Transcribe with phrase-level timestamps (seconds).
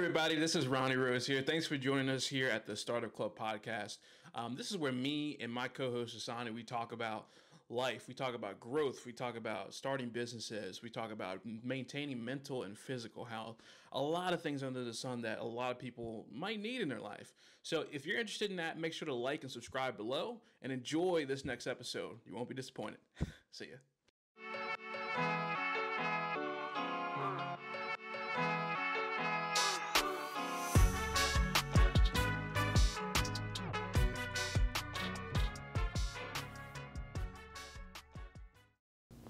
[0.00, 0.34] everybody.
[0.34, 1.42] This is Ronnie Rose here.
[1.42, 3.98] Thanks for joining us here at the Startup Club podcast.
[4.34, 7.26] Um, this is where me and my co-host Asani we talk about
[7.68, 8.08] life.
[8.08, 9.04] We talk about growth.
[9.04, 10.82] We talk about starting businesses.
[10.82, 13.58] We talk about maintaining mental and physical health.
[13.92, 16.88] A lot of things under the sun that a lot of people might need in
[16.88, 17.34] their life.
[17.62, 21.26] So if you're interested in that, make sure to like and subscribe below and enjoy
[21.28, 22.16] this next episode.
[22.26, 23.00] You won't be disappointed.
[23.52, 23.76] See ya.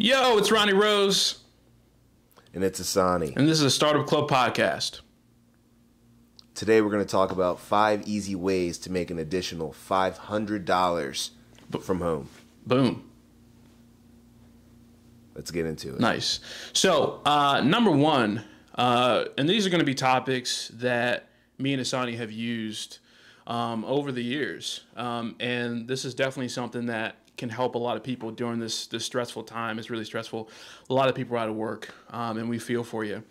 [0.02, 1.40] Yo, it's Ronnie Rose,
[2.54, 3.36] And it's Asani.
[3.36, 5.02] and this is a Startup Club podcast.
[6.54, 11.30] Today we're going to talk about five easy ways to make an additional $500
[11.82, 12.30] from home.
[12.66, 13.10] Boom.
[15.34, 16.00] Let's get into it.
[16.00, 16.40] Nice.
[16.72, 18.44] So, uh, number one,
[18.76, 21.28] uh, and these are going to be topics that
[21.58, 23.00] me and Asani have used
[23.46, 27.96] um, over the years, um, and this is definitely something that can help a lot
[27.96, 29.78] of people during this this stressful time.
[29.78, 30.48] It's really stressful.
[30.90, 33.24] A lot of people are out of work, um, and we feel for you.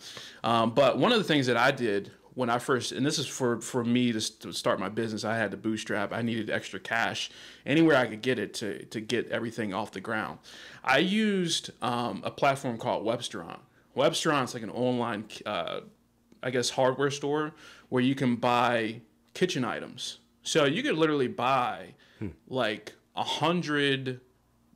[0.44, 3.28] Um, but one of the things that I did when I first, and this is
[3.28, 6.12] for for me to, to start my business, I had to bootstrap.
[6.12, 7.30] I needed extra cash
[7.66, 10.40] anywhere I could get it to to get everything off the ground.
[10.84, 13.60] I used um, a platform called Webstaurant.
[13.96, 15.82] Webstaurant's like an online, uh,
[16.42, 17.54] I guess, hardware store
[17.90, 19.02] where you can buy
[19.34, 20.20] kitchen items.
[20.42, 21.94] So you could literally buy
[22.48, 24.22] like a hundred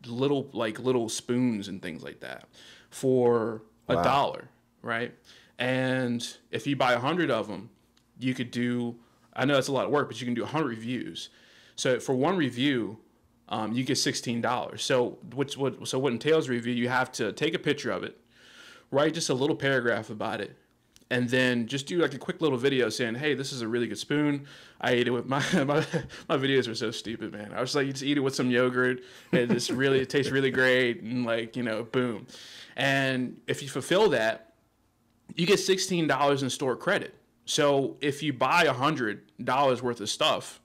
[0.06, 2.50] little like little spoons and things like that
[2.90, 4.04] for a Wow.
[4.04, 4.50] dollar,
[4.82, 5.14] right?
[5.58, 7.70] And if you buy a hundred of them,
[8.20, 8.98] you could do.
[9.34, 11.30] I know that's a lot of work, but you can do a hundred reviews.
[11.76, 13.00] So for one review,
[13.48, 14.84] um, you get sixteen dollars.
[14.84, 15.88] So what's what?
[15.88, 16.74] So what entails review?
[16.74, 18.20] You have to take a picture of it,
[18.92, 20.58] write just a little paragraph about it,
[21.14, 23.86] and then just do like a quick little video saying, "Hey, this is a really
[23.86, 24.48] good spoon.
[24.82, 25.86] I ate it with my my,
[26.28, 27.54] my videos are so stupid, man.
[27.54, 29.02] I was like, you just eat it with some yogurt.
[29.32, 32.26] It just really it tastes really great, and like you know, boom.
[32.76, 34.56] And if you fulfill that,
[35.36, 37.14] you get sixteen dollars in store credit.
[37.46, 40.62] So if you buy a hundred dollars worth of stuff,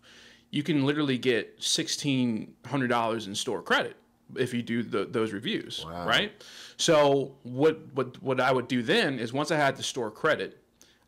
[0.50, 3.98] you can literally get sixteen hundred dollars in store credit
[4.36, 6.06] if you do the, those reviews, Wow.
[6.06, 6.32] right?
[6.76, 10.58] So what what what I would do then is once I had the store credit,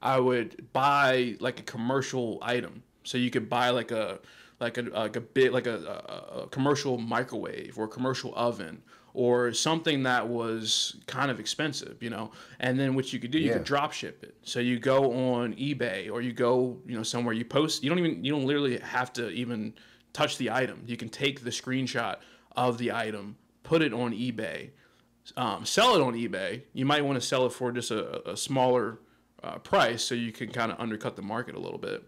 [0.03, 2.83] I would buy like a commercial item.
[3.05, 4.19] So you could buy like a
[4.59, 8.83] like a like a bit like a, a, a commercial microwave or commercial oven
[9.13, 12.31] or something that was kind of expensive, you know.
[12.61, 13.55] And then what you could do, you Yeah.
[13.55, 14.37] could drop ship it.
[14.43, 17.83] So you go on eBay or you go, you know, somewhere you post.
[17.83, 19.75] You don't even you don't literally have to even
[20.13, 20.83] touch the item.
[20.87, 22.17] You can take the screenshot
[22.57, 24.71] of the item, put it on eBay,
[25.37, 26.63] um, sell it on eBay.
[26.73, 28.99] You might want to sell it for just a, a smaller
[29.43, 32.03] uh, price so you can kind of undercut the market a little bit.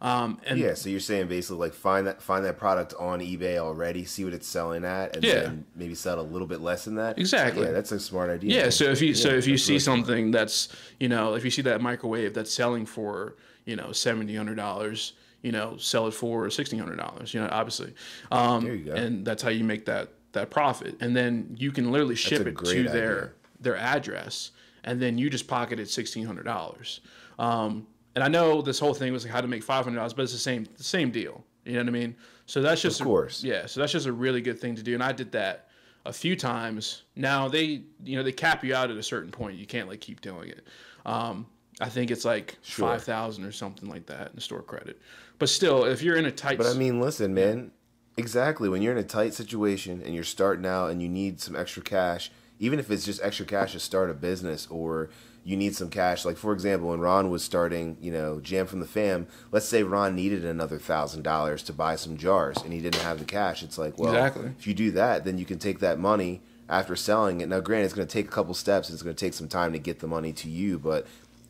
[0.00, 3.58] Um, and Yeah, so you're saying basically like find that find that product on eBay
[3.58, 5.40] already, see what it's selling at, and Yeah.
[5.40, 7.18] then maybe sell a little bit less than that.
[7.18, 7.64] Exactly.
[7.64, 8.54] Yeah, that's a smart idea.
[8.54, 8.70] Yeah, man.
[8.70, 9.98] so if you so if you see really smart.
[9.98, 10.68] something that's
[11.00, 13.34] you know if you see that microwave that's selling for
[13.64, 17.32] you know seventy hundred dollars, you know sell it for sixteen hundred dollars.
[17.34, 17.94] You know obviously,
[18.30, 18.94] um, There you go.
[18.94, 20.96] and that's how you make that that profit.
[21.00, 24.50] And then you can literally ship it to great their their address,
[24.84, 27.00] and then you just pocketed sixteen hundred dollars.
[27.38, 30.12] Um, and I know this whole thing was like how to make five hundred dollars,
[30.12, 31.44] but it's the same the same deal.
[31.64, 32.16] You know what I mean?
[32.46, 33.44] So that's just Of course.
[33.44, 35.68] yeah, so that's just a really good thing to do, and I did that
[36.06, 37.02] a few times.
[37.14, 39.58] Now they, you know, they cap you out at a certain point.
[39.58, 40.66] You can't like keep doing it.
[41.04, 41.46] Um,
[41.80, 42.88] I think it's like Sure.
[42.88, 45.00] five thousand or something like that in store credit.
[45.38, 47.70] But still, if you're in a tight, But I mean, listen, man.
[48.16, 48.68] Exactly.
[48.68, 51.82] When you're in a tight situation and you're starting out and you need some extra
[51.82, 55.08] cash, even if it's just extra cash to start a business or
[55.44, 58.80] you need some cash, like for example, when Ron was starting, you know, Jam from
[58.80, 62.80] the Fam, let's say Ron needed another thousand dollars to buy some jars and he
[62.80, 63.62] didn't have the cash.
[63.62, 64.50] It's like, well, Exactly.
[64.58, 67.48] if you do that, then you can take that money after selling it.
[67.48, 68.88] Now, granted, it's going to take a couple steps.
[68.88, 71.06] And it's going to take some time to get the money to you, but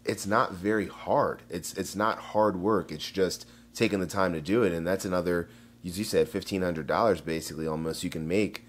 [0.09, 1.43] it's not very hard.
[1.49, 2.91] It's it's not hard work.
[2.91, 5.49] It's just taking the time to do it, and that's another,
[5.85, 8.65] as you said, fifteen hundred dollars basically almost you can make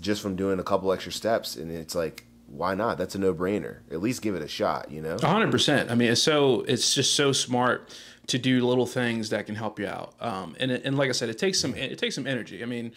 [0.00, 2.96] just from doing a couple extra steps, and it's like, why not?
[2.96, 3.78] That's a no brainer.
[3.90, 5.18] At least give it a shot, you know.
[5.20, 5.90] hundred percent.
[5.90, 7.92] I mean, it's so it's just so smart
[8.26, 10.14] to do little things that can help you out.
[10.20, 12.62] Um, and and like I said, it takes some it takes some energy.
[12.62, 12.92] I mean,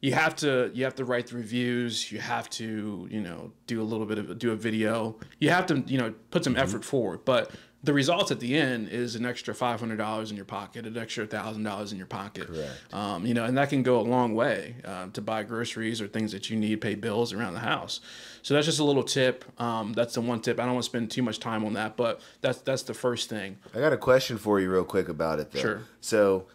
[0.00, 2.10] you have to you have to write the reviews.
[2.10, 5.16] You have to you know do a little bit of do a video.
[5.38, 7.24] You have to you know put some effort forward.
[7.24, 7.50] But
[7.82, 10.98] the results at the end is an extra five hundred dollars in your pocket, an
[10.98, 12.46] extra thousand dollars in your pocket.
[12.46, 12.92] Correct.
[12.92, 16.06] Um, you know, and that can go a long way um, to buy groceries or
[16.06, 18.00] things that you need, pay bills around the house.
[18.42, 19.44] So that's just a little tip.
[19.60, 20.60] Um, that's the one tip.
[20.60, 23.30] I don't want to spend too much time on that, but that's that's the first
[23.30, 23.56] thing.
[23.74, 25.50] I got a question for you, real quick, about it.
[25.52, 25.60] Though.
[25.60, 25.82] Sure.
[26.00, 26.46] So,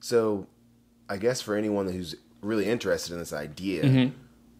[0.00, 0.46] so,
[1.08, 4.16] I guess for anyone who's really interested in this idea, Mm-hmm.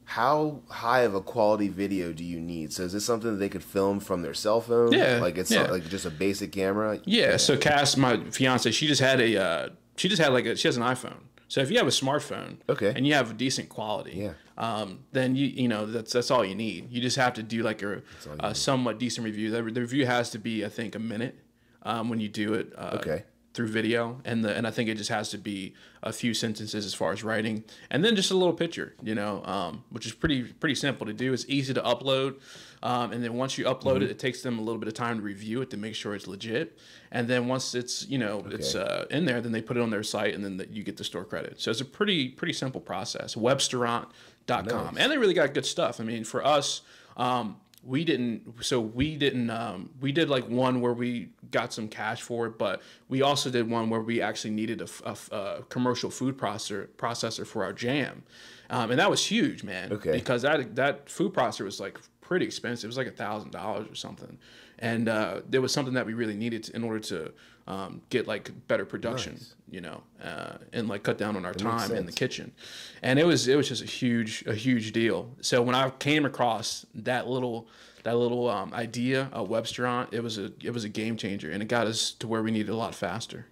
[0.09, 2.73] How high of a quality video do you need?
[2.73, 4.91] So, is this something that they could film from their cell phone?
[4.93, 5.71] Yeah, like it's yeah.
[5.71, 6.99] like just a basic camera.
[7.05, 7.37] Yeah.
[7.37, 10.67] So Cass, my fiance, she just had a uh, she just had like a she
[10.67, 11.19] has an iPhone.
[11.49, 12.93] So if you have a smartphone, Okay.
[12.97, 14.33] and you have a decent quality, Yeah.
[14.57, 16.91] um, then you you know that's that's all you need.
[16.91, 18.01] You just have to do like a,
[18.41, 19.51] a somewhat decent review.
[19.51, 21.39] The, the review has to be, I think, a minute
[21.83, 22.73] um, when you do it.
[22.75, 23.25] Uh, Okay.
[23.55, 26.87] Through video, and the and I think it just has to be a few sentences
[26.87, 30.13] as far as writing, and then just a little picture, you know, um, which is
[30.13, 31.33] pretty pretty simple to do.
[31.33, 32.37] It's easy to upload,
[32.85, 34.03] um, and then once you upload Mm-hmm.
[34.05, 36.15] it, it takes them a little bit of time to review it to make sure
[36.15, 36.79] it's legit.
[37.11, 39.91] And then once it's you know it's uh, in there, then they put it on
[39.91, 41.61] their site, and then the, you get the store credit.
[41.61, 43.35] So it's a pretty pretty simple process.
[43.35, 46.01] Webstaurant.com, and they really got good stuff.
[46.01, 46.83] I mean, for us.
[47.17, 47.57] Um,
[47.89, 52.21] we didn't so we didn't um, we did like one where we got some cash
[52.21, 56.87] for it but we also did one where we actually needed a commercial food processor
[56.99, 58.23] processor for our jam
[58.71, 60.13] um, and that was huge man Okay.
[60.13, 61.99] because that that food processor was like
[62.29, 64.37] pretty expensive it was like a thousand dollars or something
[64.81, 67.33] and uh, there was something that we really needed to, in order to
[67.67, 69.41] um, get like better production
[69.71, 72.53] you know uh, and like cut down on our time in the kitchen
[73.03, 76.27] and it was it was just a huge a huge deal so when i came
[76.27, 77.67] across that little
[78.03, 81.63] that little um, idea of webstaurant it was a it was a game changer and
[81.63, 83.47] it got us to where we needed a lot faster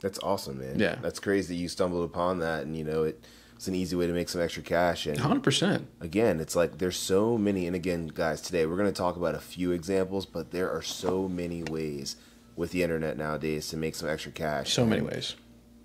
[0.00, 0.78] That's awesome, man.
[0.78, 0.96] Yeah.
[1.02, 3.24] That's crazy that you stumbled upon that, and you know it.
[3.58, 6.96] It's an easy way to make some extra cash, and 100% again, it's like there's
[6.96, 7.66] so many.
[7.66, 10.80] And again, guys, today we're going to talk about a few examples, but there are
[10.80, 12.14] so many ways
[12.54, 14.72] with the internet nowadays to make some extra cash.
[14.72, 15.34] so many ways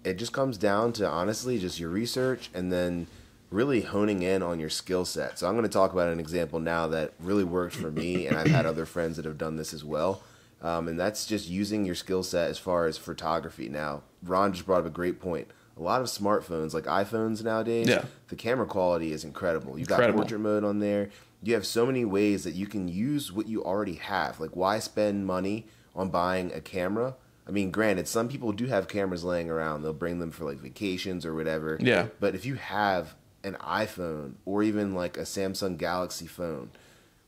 [0.03, 3.07] It just comes down to honestly just your research and then
[3.49, 5.39] really honing in on your skill set.
[5.39, 8.37] So I'm going to talk about an example now that really worked for me, and
[8.37, 10.21] I've had other friends that have done this as well.
[10.61, 13.67] Um, and that's just using your skill set as far as photography.
[13.67, 15.47] Now, Ron just brought up a great point.
[15.77, 18.05] A lot of smartphones, like iPhones nowadays, Yeah.
[18.27, 19.77] the camera quality is incredible.
[19.79, 21.09] You've got portrait mode on there.
[21.41, 24.39] You have so many ways that you can use what you already have.
[24.39, 27.15] Like, why spend money on buying a camera?
[27.47, 29.81] I mean, granted, some people do have cameras laying around.
[29.81, 31.77] They'll bring them for like vacations or whatever.
[31.81, 32.07] Yeah.
[32.19, 36.69] But if you have an iPhone or even like a Samsung Galaxy phone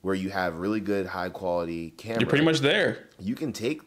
[0.01, 3.81] where you have really good high quality camera, you're pretty much there you can take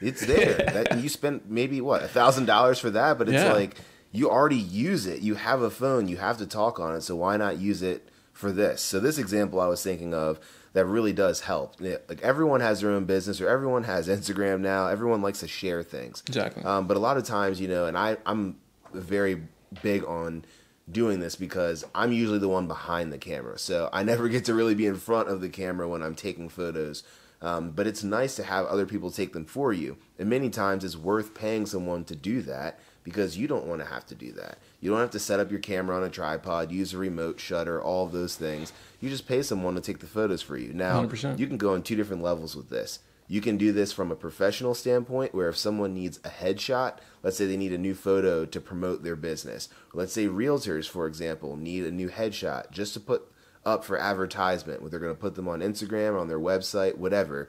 [0.00, 0.54] it's there.
[0.72, 3.52] that you spent maybe what a thousand dollars for that, but it's Yeah.
[3.52, 3.76] like
[4.12, 5.22] you already use it.
[5.22, 8.08] You have a phone, you have to talk on it, so why not use it
[8.32, 8.82] for this?
[8.82, 10.38] So this example I was thinking of
[10.74, 11.76] that really does help.
[11.80, 14.86] Like everyone has their own business, or everyone has Instagram now.
[14.86, 16.22] Everyone likes to share things.
[16.28, 16.62] Exactly.
[16.62, 18.56] Um, but a lot of times, you know, and I I'm
[18.92, 19.42] very
[19.82, 20.44] big on
[20.90, 23.58] doing this because I'm usually the one behind the camera.
[23.58, 26.48] So I never get to really be in front of the camera when I'm taking
[26.48, 27.02] photos.
[27.40, 29.96] Um, but it's nice to have other people take them for you.
[30.16, 33.86] And many times it's worth paying someone to do that because you don't want to
[33.86, 34.58] have to do that.
[34.80, 37.80] You don't have to set up your camera on a tripod, use a remote shutter,
[37.80, 38.72] all of those things.
[39.00, 40.72] You just pay someone to take the photos for you.
[40.72, 41.38] Now, 100%.
[41.38, 43.00] you can go on two different levels with this.
[43.28, 47.36] You can do this from a professional standpoint, where if someone needs a headshot, let's
[47.36, 49.68] say they need a new photo to promote their business.
[49.94, 53.32] Let's say realtors, for example, need a new headshot just to put
[53.64, 57.48] up for advertisement, where they're going to put them on Instagram, on their website, whatever.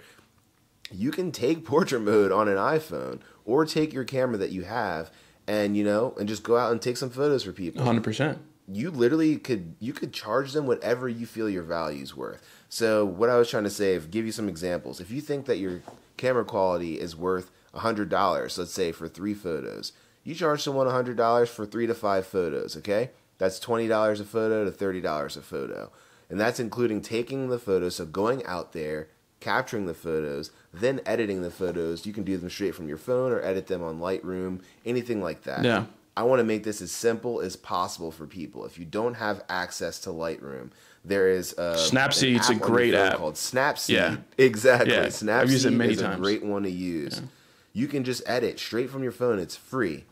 [0.91, 5.11] You can take portrait mode on an iPhone or take your camera that you have
[5.47, 8.91] and, you know, and just go out and take some photos for people 100% you
[8.91, 12.41] literally could you could charge them whatever you feel your value's worth.
[12.69, 14.99] So what I was trying to say, if give you some examples.
[14.99, 15.81] If you think that your
[16.17, 19.91] camera quality is worth hundred dollars, let's say for three photos,
[20.23, 22.77] you charge someone hundred dollars for three to five photos.
[22.77, 25.91] Okay, that's twenty dollars a photo to thirty dollars a photo,
[26.29, 29.09] and that's including taking the photos, so going out there,
[29.39, 32.05] capturing the photos, then editing the photos.
[32.05, 35.43] You can do them straight from your phone or edit them on Lightroom, anything like
[35.43, 35.63] that.
[35.63, 35.85] Yeah.
[36.15, 38.65] I want to make this as simple as possible for people.
[38.65, 40.69] If you don't have access to Lightroom,
[41.03, 43.17] there is uh, a Snapseed's a great app.
[43.17, 43.89] called Snapseed.
[43.89, 44.17] Yeah.
[44.37, 44.93] Exactly.
[44.93, 46.15] Yeah, Snapseed I've used it many is times.
[46.15, 47.21] a great one to use.
[47.73, 49.39] You can just edit straight from your phone.
[49.39, 50.05] It's free.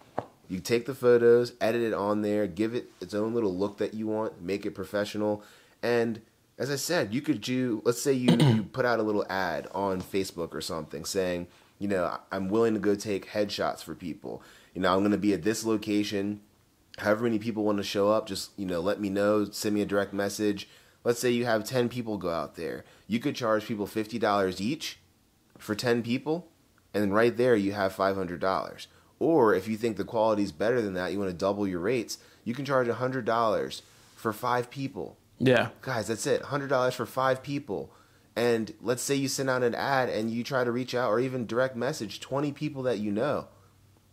[0.49, 3.93] You take the photos, edit it on there, give it its own little look that
[3.93, 5.43] you want, make it professional,
[5.81, 6.21] and
[6.61, 7.81] as I said, you could do.
[7.83, 11.47] Let's say you you put out a little ad on Facebook or something saying,
[11.79, 14.41] you know, I'm willing to go take headshots for people.
[14.73, 16.41] You know, I'm going to be at this location
[16.97, 19.81] however many people want to show up just you know let me know send me
[19.81, 20.67] a direct message
[21.05, 24.99] let's say you have 10 people go out there you could charge people $50 each
[25.61, 26.47] for 10 people,
[26.93, 28.87] and then right there you have $500.
[29.19, 31.79] Or if you think the quality is better than that, you want to double your
[31.79, 33.81] rates, you can charge $100
[34.15, 35.17] for five people.
[35.41, 35.69] Yeah.
[35.81, 36.43] Guys, that's it.
[36.43, 37.91] $100 for five people.
[38.35, 41.19] And let's say you send out an ad and you try to reach out or
[41.19, 43.47] even direct message 20 people that you know.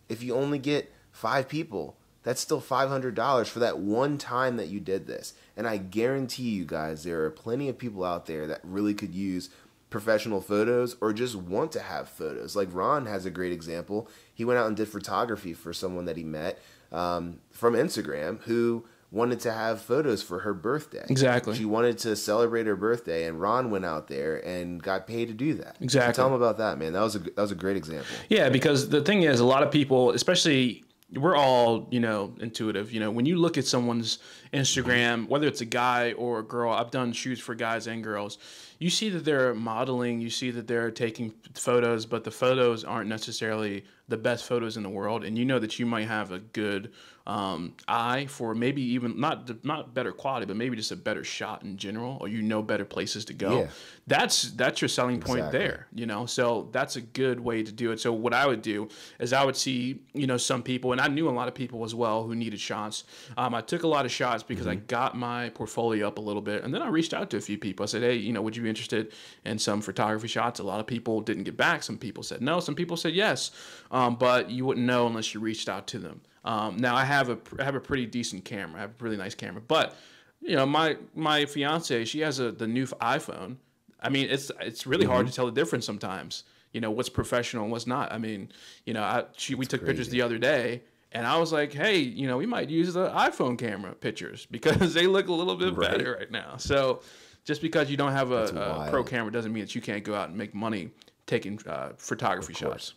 [0.09, 4.81] If you only get five people, that's still $500 for that one time that you
[4.81, 5.35] did this.
[5.57, 9.15] And I guarantee you guys, there are plenty of people out there that really could
[9.15, 9.51] use
[9.91, 12.57] professional photos or just want to have photos.
[12.57, 14.09] Like Ron has a great example.
[14.35, 16.59] He went out and did photography for someone that he met
[16.91, 21.05] um, from Instagram who wanted to have photos for her birthday.
[21.09, 21.57] Exactly.
[21.57, 25.35] She wanted to celebrate her birthday, and Ron went out there and got paid to
[25.35, 25.77] do that.
[25.81, 26.15] Exactly.
[26.15, 26.93] So tell him about that, man.
[26.93, 28.07] That was a that was a great example.
[28.29, 30.85] Yeah, because the thing is, a lot of people, especially
[31.15, 34.19] we're all you know intuitive you know when you look at someone's
[34.53, 38.37] instagram whether it's a guy or a girl i've done shoots for guys and girls
[38.79, 43.09] you see that they're modeling you see that they're taking photos but the photos aren't
[43.09, 46.39] necessarily the best photos in the world and you know that you might have a
[46.39, 46.93] good
[47.27, 51.63] um, eye for maybe even not not better quality but maybe just a better shot
[51.63, 53.61] in general or you know better places to go.
[53.61, 53.67] Yeah.
[54.07, 55.59] that's that's your selling point Exactly.
[55.59, 56.25] there you know?
[56.25, 58.01] So that's a good way to do it.
[58.01, 58.89] So what i would do
[59.19, 61.85] is i would see you know some people and i knew a lot of people
[61.85, 63.05] as well who needed shots.
[63.37, 66.43] Um, i took a lot of shots because i got my portfolio up a little
[66.43, 67.85] bit and then i reached out to a few people.
[67.85, 69.13] I said hey you know would you be interested
[69.45, 70.61] in some photography shots?
[70.61, 71.83] A lot of people didn't get back.
[71.83, 72.59] Some people said no.
[72.61, 73.51] Some people said yes.
[73.91, 77.29] um, but you wouldn't know unless you reached out to them um, now i have
[77.31, 79.97] a I have a pretty decent camera i have a really nice camera but
[80.41, 83.57] you know my my fiance she has a the new iphone
[84.01, 85.31] I mean, it's it's really hard Mm-hmm.
[85.31, 86.45] to tell the difference sometimes.
[86.73, 88.13] You know, what's professional and what's not.
[88.13, 88.53] I mean,
[88.87, 91.99] you know, I she, we took pictures the other day, and I was like, hey,
[91.99, 95.75] you know, we might use the iPhone camera pictures because they look a little bit
[95.75, 95.91] Right.
[95.91, 96.59] better right now.
[96.59, 97.01] So,
[97.45, 98.45] just because you don't have a,
[98.87, 100.91] a pro camera doesn't mean that you can't go out and make money
[101.27, 102.95] taking uh, photography shots.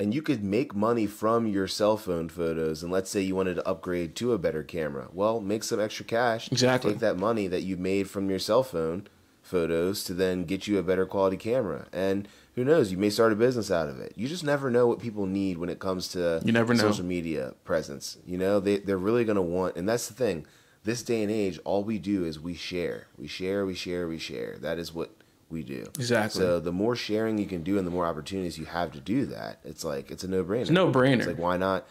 [0.00, 3.54] And you could make money from your cell phone photos and let's say you wanted
[3.54, 5.08] to upgrade to a better camera.
[5.12, 6.92] Well make some extra cash Exactly.
[6.92, 9.06] take that money that you made from your cell phone
[9.42, 11.86] photos to then get you a better quality camera.
[11.92, 14.12] And who knows you may start a business out of it.
[14.16, 16.80] You just never know what people need when it comes to You never know.
[16.80, 18.16] social media presence.
[18.26, 20.46] You know they, they're really going to want and that's the thing.
[20.82, 23.08] This day and age all we do is we share.
[23.18, 24.56] We share we share we share.
[24.60, 25.10] That is what
[25.50, 26.40] we do Exactly.
[26.40, 29.26] so the more sharing you can do and the more opportunities you have to do
[29.26, 30.60] that, it's like it's a no brainer.
[30.62, 31.18] It's no-brainer.
[31.18, 31.86] It's like why not?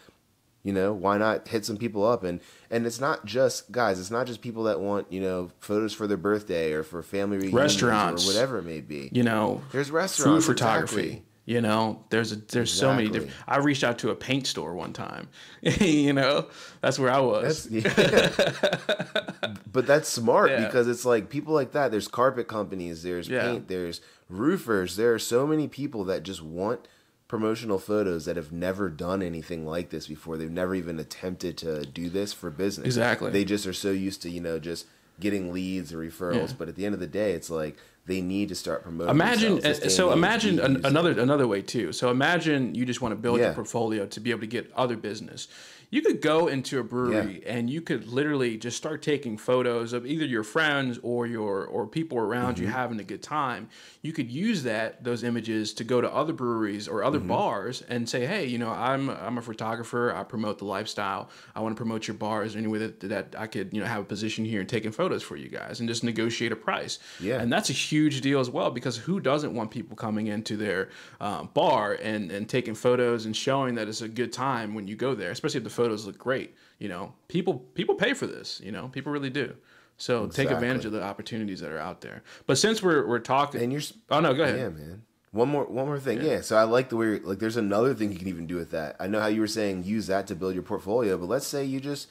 [0.62, 2.38] You know, why not hit some people up and
[2.70, 3.98] and it's not just guys.
[3.98, 7.36] It's not just people that want you know photos for their birthday or for family
[7.38, 8.24] reunions Restaurants.
[8.24, 9.08] or whatever it may be.
[9.12, 11.00] You know, There's food restaurants, photography.
[11.00, 11.24] exactly.
[11.50, 13.32] You know, there's a, there's so many different.
[13.48, 15.26] I reached out to a paint store one time.
[15.62, 16.46] you know,
[16.80, 17.64] that's where I was.
[17.64, 18.36] That's,
[19.72, 20.64] but that's smart Yeah.
[20.66, 21.90] because it's like people like that.
[21.90, 23.42] There's carpet companies, there's Yeah.
[23.42, 24.94] paint, there's roofers.
[24.94, 26.86] There are so many people that just want
[27.26, 30.36] promotional photos that have never done anything like this before.
[30.36, 32.86] They've never even attempted to do this for business.
[32.86, 33.32] Exactly.
[33.32, 34.86] They just are so used to, you know, just
[35.18, 36.50] getting leads or referrals.
[36.50, 36.54] Yeah.
[36.58, 37.76] But at the end of the day, it's like
[38.10, 39.10] they need to start promoting.
[39.10, 39.80] imagine themselves.
[39.80, 43.38] Uh, so imagine an, another another way too so imagine you just want to build
[43.38, 45.48] your portfolio to be able to get other business
[45.92, 50.06] you could go into a brewery and you could literally just start taking photos of
[50.06, 52.62] either your friends or your or people around Mm-hmm.
[52.64, 53.68] you having a good time
[54.02, 57.28] you could use that those images to go to other breweries or other Mm-hmm.
[57.28, 61.60] bars and say hey you know i'm i'm a photographer i promote the lifestyle i
[61.60, 64.04] want to promote your bars any way that, that i could you know have a
[64.04, 67.40] position here and taking photos for you guys and just negotiate a price Yeah.
[67.40, 70.88] and that's a huge deal as well because who doesn't want people coming into their
[71.20, 74.96] um, bar and, and taking photos and showing that it's a good time when you
[74.96, 76.54] go there, especially if the photos look great.
[76.78, 78.60] You know, people people pay for this.
[78.64, 79.54] You know, people really do.
[79.96, 82.22] So take advantage of the opportunities that are out there.
[82.46, 84.58] But since we're we're talking, And you're oh no, go ahead.
[84.58, 85.02] Yeah, man.
[85.32, 86.20] One more, one more thing.
[86.22, 86.40] Yeah.
[86.40, 88.72] So I like the way, you're- like, there's another thing you can even do with
[88.72, 88.96] that.
[88.98, 91.64] I know how you were saying use that to build your portfolio, but let's say
[91.64, 92.08] you just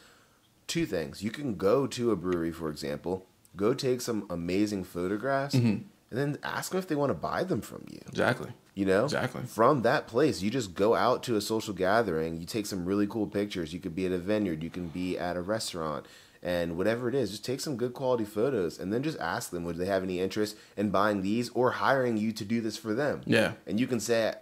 [0.67, 1.21] two things.
[1.21, 3.25] You can go to a brewery, for example,
[3.57, 5.83] go take some amazing photographs, Mm-hmm.
[6.09, 7.99] And then ask them if they want to buy them from you.
[8.07, 8.51] Exactly.
[8.75, 9.41] You know, Exactly.
[9.43, 12.37] From that place, you just go out to a social gathering.
[12.39, 13.73] You take some really cool pictures.
[13.73, 14.63] You could be at a vineyard.
[14.63, 16.05] You can be at a restaurant,
[16.41, 19.65] and whatever it is, just take some good quality photos, and then just ask them
[19.65, 22.93] would they have any interest in buying these or hiring you to do this for
[22.93, 23.21] them.
[23.25, 23.53] Yeah.
[23.67, 24.33] And you can say,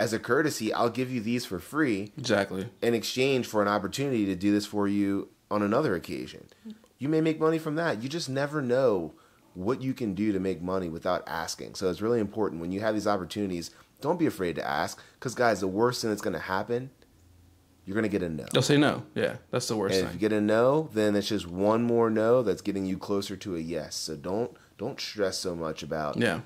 [0.00, 2.70] as a courtesy, I'll give you these for free Exactly.
[2.80, 6.46] in exchange for an opportunity to do this for you on another occasion.
[6.98, 8.02] You may make money from that.
[8.02, 9.12] You just never know
[9.54, 11.74] what you can do to make money without asking.
[11.74, 15.34] So it's really important when you have these opportunities, don't be afraid to ask because
[15.34, 16.90] guys, the worst thing that's going to happen,
[17.84, 18.46] you're going to get a no.
[18.52, 19.02] They'll say no.
[19.14, 22.10] Yeah, that's the worst And if you get a no, then it's just one more
[22.10, 23.94] no that's getting you closer to a yes.
[23.96, 26.40] So don't don't stress so much about Yeah.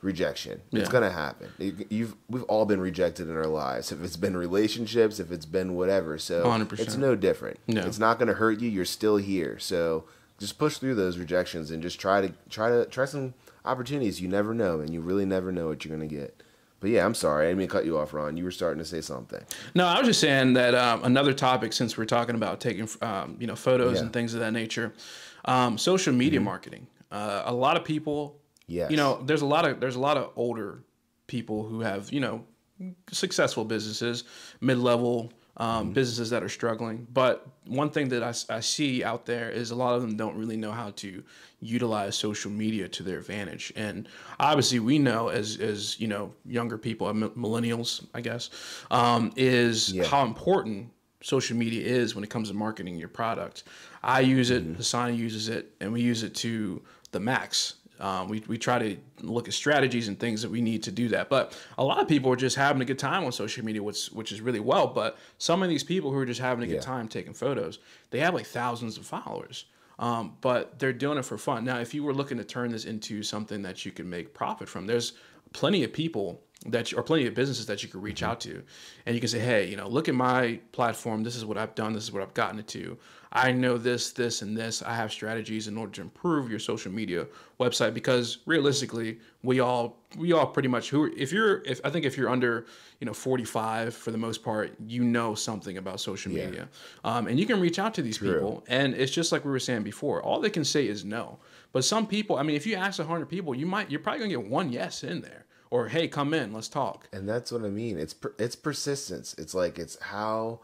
[0.00, 0.60] rejection.
[0.72, 1.50] It's gonna happen.
[1.58, 3.92] You- You've we've all been rejected in our lives.
[3.92, 6.18] If it's been relationships, if it's been whatever.
[6.18, 6.80] So 100%.
[6.80, 7.60] it's no different.
[7.66, 7.86] Yeah.
[7.86, 8.68] It's not gonna hurt you.
[8.68, 9.58] You're still here.
[9.58, 10.04] So
[10.42, 13.32] just push through those rejections and just try to try to try some
[13.64, 14.20] opportunities.
[14.20, 16.42] You never know, and you really never know what you're gonna get.
[16.80, 17.46] But yeah, I'm sorry.
[17.46, 18.36] I didn't mean to cut you off, Ron.
[18.36, 19.40] You were starting to say something.
[19.76, 23.36] No, I was just saying that um, another topic, since we're talking about taking um,
[23.38, 24.02] you know photos Yeah.
[24.02, 24.92] and things of that nature,
[25.44, 26.88] um, social media marketing.
[27.12, 28.90] Uh, a lot of people, Yes.
[28.90, 30.82] you know, there's a lot of there's a lot of older
[31.28, 32.44] people who have you know
[33.12, 34.24] successful businesses,
[34.60, 37.06] mid level um, businesses that are struggling.
[37.12, 40.56] But one thing that I see out there is a lot of them don't really
[40.56, 41.22] know how to
[41.60, 43.72] utilize social media to their advantage.
[43.76, 44.08] And
[44.40, 48.50] obviously, we know as as you know younger people, uh, millennials, I guess,
[48.90, 50.04] um, is Yeah.
[50.04, 50.90] how important
[51.22, 53.62] social media is when it comes to marketing your product.
[54.02, 56.82] I use it, Hassani uses it, and we use it to
[57.12, 57.74] the max.
[58.02, 61.08] Um, we, we try to look at strategies and things that we need to do
[61.10, 61.28] that.
[61.30, 64.08] But a lot of people are just having a good time on social media, which
[64.08, 64.88] which is really well.
[64.88, 66.80] But some of these people who are just having a good Yeah.
[66.80, 67.78] time taking photos,
[68.10, 69.66] they have like thousands of followers.
[69.98, 71.64] Um, but they're doing it for fun.
[71.64, 74.68] Now, if you were looking to turn this into something that you can make profit
[74.68, 75.12] from, there's
[75.52, 78.62] plenty of people that you, or plenty of businesses that you could reach out to,
[79.06, 81.22] and you can say, hey, you know, look at my platform.
[81.22, 81.92] This is what I've done.
[81.92, 82.98] This is what I've gotten it to.
[83.34, 84.82] I know this, this, and this.
[84.82, 87.26] I have strategies in order to improve your social media
[87.58, 92.04] website because realistically, we all we all pretty much who if you're if I think
[92.04, 92.66] if you're under
[93.00, 96.44] you know 45 for the most part, you know something about social Yeah.
[96.46, 96.68] media,
[97.04, 98.64] um, and you can reach out to these people.
[98.68, 100.22] And it's just like we were saying before.
[100.22, 101.38] All they can say is no.
[101.72, 104.42] But some people, I mean, if you ask 100 people, you might you're probably gonna
[104.42, 107.08] get one yes in there or hey, come in, let's talk.
[107.14, 107.98] And that's what I mean.
[107.98, 109.34] It's per, it's persistence.
[109.38, 110.60] It's like it's how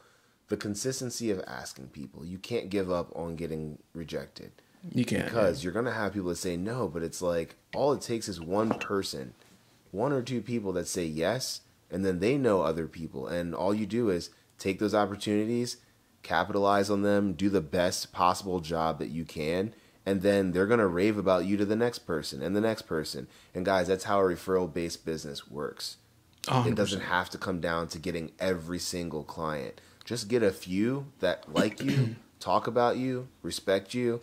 [0.48, 2.24] the consistency of asking people.
[2.24, 4.52] You can't give up on getting rejected
[4.94, 6.88] You can't because you're gonna have people that say no.
[6.88, 9.34] But it's like all it takes is one person,
[9.90, 13.74] one or two people that say yes, and then they know other people, and all
[13.74, 15.76] you do is take those opportunities,
[16.22, 19.74] capitalize on them, do the best possible job that you can.
[20.06, 23.28] And then they're gonna rave about you to the next person and the next person.
[23.54, 25.98] And guys, that's how a referral based business works.
[26.66, 29.82] It doesn't have to come down to getting every single client.
[30.08, 34.22] Just get a few that like you, talk about you, respect you,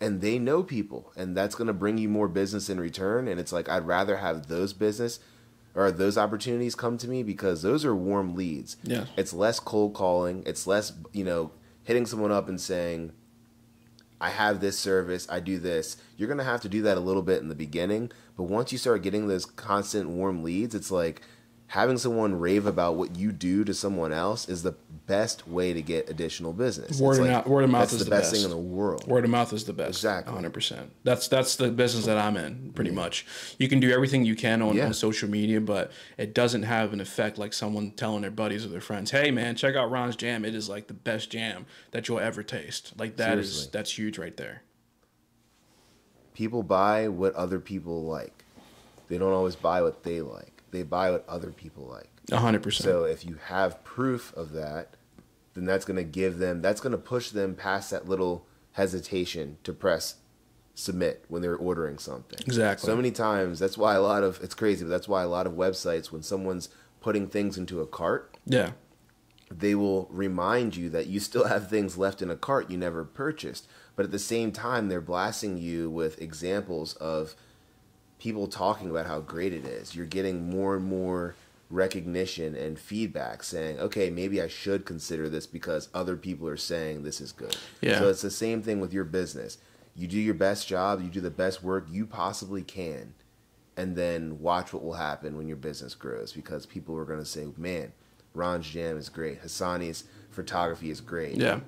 [0.00, 3.28] and they know people, and that's going to bring you more business in return.
[3.28, 5.20] And it's like I'd rather have those business
[5.74, 8.78] or those opportunities come to me because those are warm leads.
[8.82, 9.04] Yeah.
[9.18, 10.44] It's less cold calling.
[10.46, 11.50] It's less, you know,
[11.84, 13.12] hitting someone up and saying,
[14.18, 15.98] I have this service, I do this.
[16.16, 18.72] You're going to have to do that a little bit in the beginning, but once
[18.72, 21.20] you start getting those constant warm leads, it's like
[21.68, 24.72] having someone rave about what you do to someone else is the
[25.06, 26.98] best way to get additional business.
[27.00, 28.34] Word of like, mouth- word of mouth is the, the best, best.
[28.34, 29.06] thing in the world.
[29.06, 29.90] Word of mouth is the best.
[29.90, 30.34] Exactly.
[30.34, 30.88] 100%.
[31.04, 33.26] That's that's the business that I'm in, pretty much.
[33.58, 34.86] You can do everything you can on, Yeah.
[34.86, 38.68] on social media, but it doesn't have an effect like someone telling their buddies or
[38.68, 40.44] their friends, "Hey man, check out Ron's jam.
[40.44, 43.70] It is like the best jam that you'll ever taste." Like that is Seriously.
[43.72, 44.62] that's huge right there.
[46.34, 48.44] People buy what other people like.
[49.08, 50.57] They don't always buy what they like.
[50.70, 52.10] They buy what other people like.
[52.30, 52.72] 100%.
[52.72, 54.94] So if you have proof of that,
[55.54, 59.58] then that's going to give them, that's going to push them past that little hesitation
[59.64, 60.16] to press
[60.74, 62.38] submit when they're ordering something.
[62.46, 62.86] Exactly.
[62.86, 65.46] So many times, that's why a lot of, it's crazy, but that's why a lot
[65.46, 66.68] of websites, when someone's
[67.00, 68.72] putting things into a cart, yeah.
[69.50, 73.04] they will remind you that you still have things left in a cart you never
[73.04, 73.66] purchased.
[73.96, 77.34] But at the same time, they're blasting you with examples of
[78.18, 79.94] people talking about how great it is.
[79.94, 81.34] You're getting more and more
[81.70, 87.02] recognition and feedback saying, okay, maybe I should consider this because other people are saying
[87.02, 87.56] this is good.
[87.80, 87.98] Yeah.
[87.98, 89.58] So it's the same thing with your business.
[89.94, 93.14] You do your best job, you do the best work you possibly can,
[93.76, 97.24] and then watch what will happen when your business grows because people are going to
[97.24, 97.92] say, man,
[98.32, 99.42] Ron's jam is great.
[99.42, 101.60] Hassani's photography is great Yeah.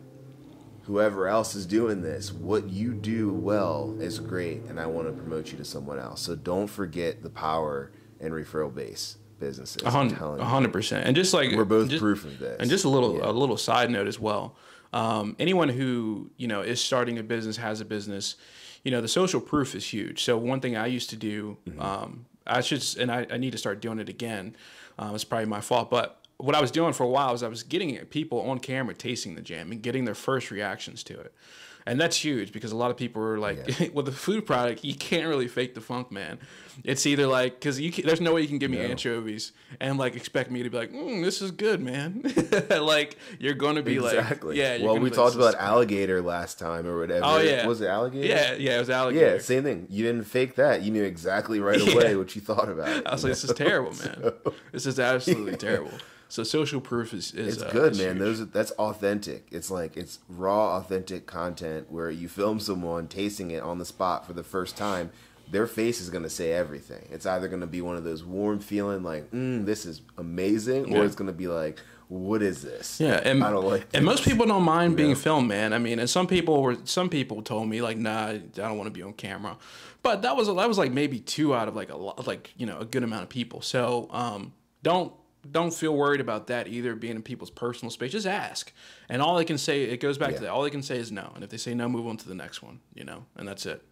[0.82, 5.12] Whoever else is doing this, what you do well is great, and I want to
[5.12, 6.20] promote you to someone else.
[6.22, 9.82] So don't forget the power and referral base businesses.
[9.82, 12.56] A hundred percent, And just like We're both just- proof of this.
[12.60, 13.30] And just a little Yeah.
[13.30, 14.56] a little side note as well.
[14.92, 18.36] Um, anyone who you know is starting a business has a business.
[18.84, 20.24] You know the social proof is huge.
[20.24, 21.80] So one thing I used to do, Mm-hmm.
[21.80, 24.56] um, I should, and I, I need to start doing it again.
[24.98, 27.48] Um, it's probably my fault, but what I was doing for a while is I
[27.48, 31.32] was getting people on camera tasting the jam and getting their first reactions to it.
[31.86, 33.88] and that's huge because a lot of people are like, Yeah.
[33.94, 36.38] with the food product, you can't really fake the funk, man.
[36.84, 38.84] It's either like because you can, there's no way you can give me No.
[38.84, 42.22] anchovies and like expect me to be like, mm, this is good, man.
[42.70, 44.50] like you're gonna be exactly.
[44.50, 44.74] like, yeah.
[44.76, 47.24] you're well, we talked about alligator last time or whatever.
[47.24, 47.66] Oh, yeah.
[47.66, 48.26] Was it alligator?
[48.28, 49.34] Yeah, yeah, it was alligator.
[49.36, 49.86] Yeah, same thing.
[49.90, 50.82] You didn't fake that.
[50.82, 51.94] You knew exactly right Yeah.
[51.94, 53.06] away what you thought about it.
[53.06, 54.18] I was like, this is terrible, man.
[54.22, 55.92] So- This is absolutely terrible.
[56.30, 58.16] So social proof is, is It's uh, good, is man.
[58.16, 58.18] huge.
[58.20, 59.48] Those are, that's authentic.
[59.50, 64.26] It's like it's raw, authentic content where you film someone tasting it on the spot
[64.26, 65.10] for the first time.
[65.50, 67.08] Their face is going to say everything.
[67.10, 70.94] It's either going to be one of those warm feeling like, mm, "This is amazing,"
[70.96, 73.88] or it's going to be like, "What is this?" Yeah, and, I don't like.
[73.92, 75.14] and most people don't mind being Yeah.
[75.16, 75.72] filmed, man.
[75.72, 78.86] I mean, and some people were some people told me like, nah, I don't want
[78.86, 79.56] to be on camera.
[80.04, 82.66] But that was that was like maybe two out of like a lot, like you
[82.66, 83.60] know a good amount of people.
[83.60, 84.52] So um,
[84.84, 85.12] don't
[85.48, 86.94] don't feel worried about that either.
[86.94, 88.72] Being in people's personal space, just ask.
[89.08, 90.50] And all they can say, it goes back to that.
[90.50, 91.32] All they can say is no.
[91.34, 92.80] And if they say no, move on to the next one.
[92.94, 93.82] You know, and that's it.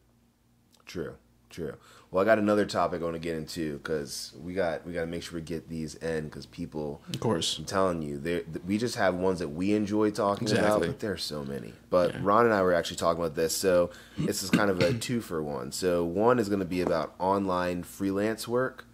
[0.86, 1.14] True,
[1.50, 1.74] true.
[2.10, 5.02] Well, I got another topic I want to get into because we got we got
[5.02, 7.58] to make sure we get these in because people Of course.
[7.58, 11.12] I'm telling you, there we just have ones that we enjoy talking about, but there
[11.12, 11.74] are so many.
[11.90, 12.20] But Yeah.
[12.22, 15.20] Ron and I were actually talking about this, so this is kind of a two
[15.20, 15.70] for one.
[15.70, 18.86] So one is going to be about online freelance work,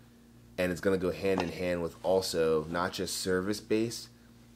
[0.58, 4.08] and it's going to go hand in hand with also not just service based,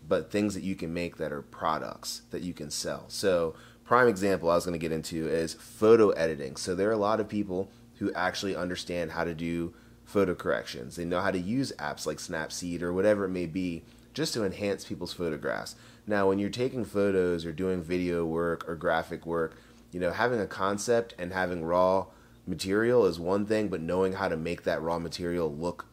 [0.06, 3.04] but things that you can make that are products that you can sell.
[3.08, 6.56] So prime example I was going to get into is photo editing.
[6.56, 10.96] So there are a lot of people who actually understand how to do photo corrections.
[10.96, 13.82] They know how to use apps like Snapseed or whatever it may be
[14.14, 15.76] just to enhance people's photographs.
[16.06, 19.56] Now, when you're taking photos or doing video work or graphic work,
[19.92, 22.06] you know, having a concept and having raw
[22.48, 25.86] material is one thing, but knowing how to make that raw material look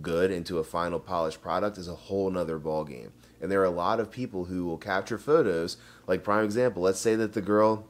[0.00, 3.10] good into a final polished product is a whole nother ballgame.
[3.40, 5.76] And there are a lot of people who will capture photos.
[6.06, 7.86] Like prime example, let's say that the girl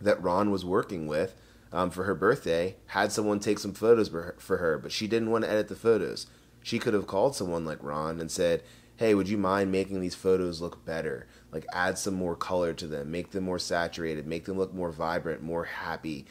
[0.00, 1.34] that Ron was working with
[1.72, 5.06] um, for her birthday had someone take some photos for her, for her, but she
[5.06, 6.26] didn't want to edit the photos.
[6.62, 8.62] She could have called someone like Ron and said,
[8.96, 11.26] "Hey, would you mind making these photos look better?
[11.52, 14.90] Like add some more color to them, make them more saturated, make them look more
[14.90, 16.26] vibrant, more happy."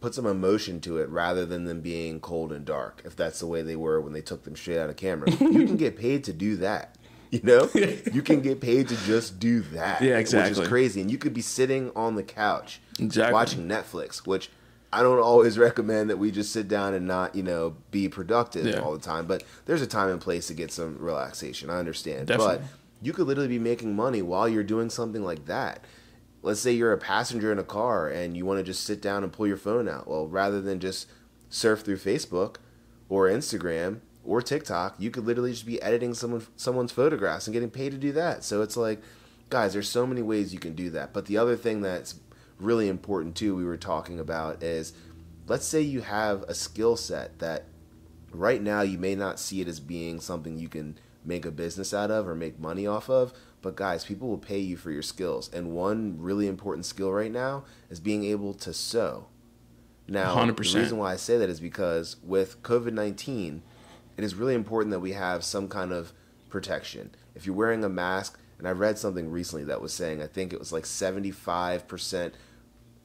[0.00, 3.02] Put some emotion to it rather than them being cold and dark.
[3.04, 5.64] If that's the way they were when they took them straight out of camera, you
[5.66, 6.96] can get paid to do that.
[7.30, 10.00] You know, you can get paid to just do that.
[10.02, 13.32] Yeah, exactly Which is crazy, and you could be sitting on the couch Exactly.
[13.32, 14.50] watching Netflix, which
[14.92, 18.66] I don't always recommend that we just sit down and not, you know, be productive
[18.66, 18.78] Yeah.
[18.80, 19.26] all the time.
[19.26, 21.68] But there's a time and place to get some relaxation.
[21.68, 22.28] I understand.
[22.28, 22.58] Definitely.
[22.58, 22.64] But
[23.02, 25.84] you could literally be making money while you're doing something like that.
[26.46, 29.24] Let's say you're a passenger in a car and you want to just sit down
[29.24, 30.06] and pull your phone out.
[30.06, 31.08] Well, rather than just
[31.50, 32.58] surf through Facebook
[33.08, 37.68] or Instagram or TikTok, you could literally just be editing someone someone's photographs and getting
[37.68, 38.44] paid to do that.
[38.44, 39.02] So it's like,
[39.50, 41.12] guys, there's so many ways you can do that.
[41.12, 42.14] But the other thing that's
[42.60, 44.92] really important too, we were talking about is
[45.48, 47.64] let's say you have a skill set that
[48.30, 51.92] right now you may not see it as being something you can make a business
[51.92, 53.32] out of or make money off of
[53.66, 57.32] but guys people will pay you for your skills and one really important skill right
[57.32, 59.26] now is being able to sew
[60.06, 60.56] now 100%.
[60.56, 63.60] the reason why i say that is because with covid-19
[64.16, 66.12] it is really important that we have some kind of
[66.48, 70.28] protection if you're wearing a mask and i read something recently that was saying i
[70.28, 72.34] think it was like 75%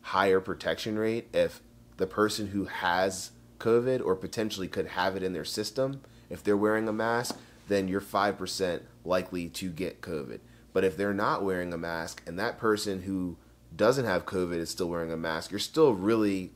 [0.01, 1.63] higher protection rate if
[1.97, 6.57] the person who has COVID or potentially could have it in their system, if they're
[6.57, 10.39] wearing a mask, then you're 5% likely to get COVID.
[10.73, 13.37] But if they're not wearing a mask and that person who
[13.75, 16.51] doesn't have COVID is still wearing a mask, you're still really,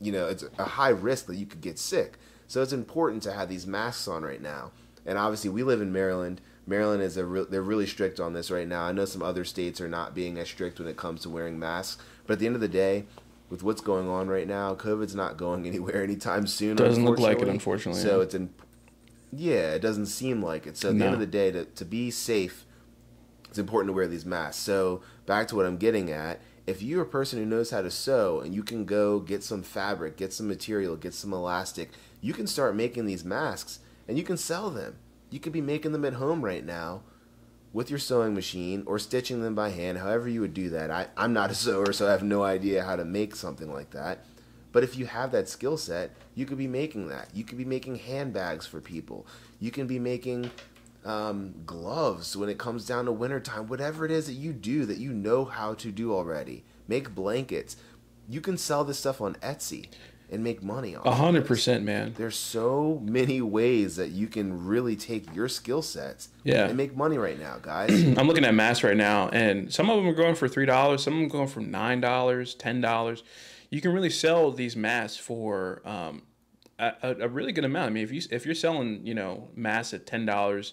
[0.00, 2.18] you know, it's a high risk that you could get sick.
[2.46, 4.72] So it's important to have these masks on right now.
[5.04, 6.40] And obviously, we live in Maryland.
[6.66, 8.82] Maryland is a re- they're really strict on this right now.
[8.84, 11.58] I know some other states are not being as strict when it comes to wearing
[11.58, 13.04] masks, but at the end of the day,
[13.50, 16.76] with what's going on right now, COVID's not going anywhere anytime soon.
[16.76, 18.22] Doesn't look like it, unfortunately, So yeah.
[18.22, 18.50] it's in,
[19.32, 20.76] yeah, it doesn't seem like it.
[20.76, 21.04] So at the No.
[21.06, 22.64] end of the day, to to be safe,
[23.58, 24.62] it's important to wear these masks.
[24.62, 26.40] So back to what I'm getting at.
[26.68, 29.64] If you're a person who knows how to sew and you can go get some
[29.64, 31.90] fabric, get some material, get some elastic,
[32.20, 34.96] you can start making these masks and you can sell them.
[35.30, 37.02] You could be making them at home right now
[37.72, 40.92] with your sewing machine or stitching them by hand, however you would do that.
[40.92, 43.90] I, I'm not a sewer, so I have no idea how to make something like
[43.90, 44.24] that.
[44.70, 47.30] But if you have that skill set, you could be making that.
[47.34, 49.26] You could be making handbags for people.
[49.58, 50.52] You can be making
[51.04, 53.66] um, gloves when it comes down to wintertime.
[53.68, 56.64] Whatever it is that you do that you know how to do already.
[56.86, 57.76] Make blankets.
[58.28, 59.88] You can sell this stuff on Etsy.
[60.30, 61.06] and make money on.
[61.06, 62.12] A hundred percent, man.
[62.14, 66.66] There's so many ways that you can really take your skill sets Yeah.
[66.66, 67.90] and make money right now, guys.
[68.18, 71.02] I'm looking at masks right now, and some of them are going for three dollars.
[71.02, 73.22] Some of them going for nine dollars, ten dollars.
[73.70, 76.20] You can really sell these masks for um,
[76.78, 77.86] a, a really good amount.
[77.86, 80.72] I mean, if you if you're selling, you know, masks at ten dollars,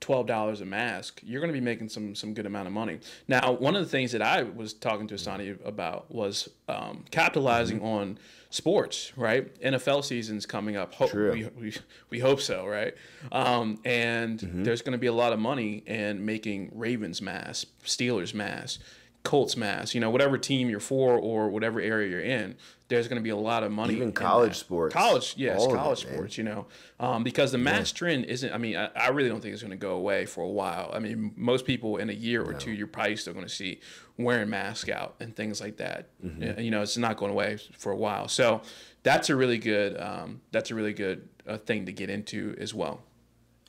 [0.00, 3.00] twelve dollars a mask, you're going to be making some some good amount of money.
[3.28, 7.80] Now, one of the things that I was talking to Asani about was um, capitalizing
[7.82, 8.18] on
[8.50, 9.12] sports.
[9.16, 10.94] Right, NFL season's coming up.
[10.94, 11.32] Ho- True.
[11.32, 11.74] We, we,
[12.10, 12.94] we hope so, right?
[13.32, 18.34] Um, and there's going to be a lot of money in making Ravens masks, Steelers
[18.34, 18.78] masks,
[19.26, 22.56] Colts masks, you know, whatever team you're for or whatever area you're in.
[22.88, 23.94] There's going to be a lot of money.
[23.94, 24.58] Even college that.
[24.58, 24.94] sports.
[24.94, 26.66] College, yes, All college it, sports, you know,
[27.00, 28.52] um, because the mask trend isn't.
[28.52, 30.92] I mean, I, I really don't think it's going to go away for a while.
[30.94, 33.80] I mean, most people in a year or two, you're probably still going to see
[34.16, 36.10] wearing masks out and things like that.
[36.24, 36.60] Mm-hmm.
[36.60, 38.28] You know, it's not going away for a while.
[38.28, 38.62] So
[39.02, 40.00] that's a really good.
[40.00, 43.02] Um, that's a really good uh, thing to get into as well.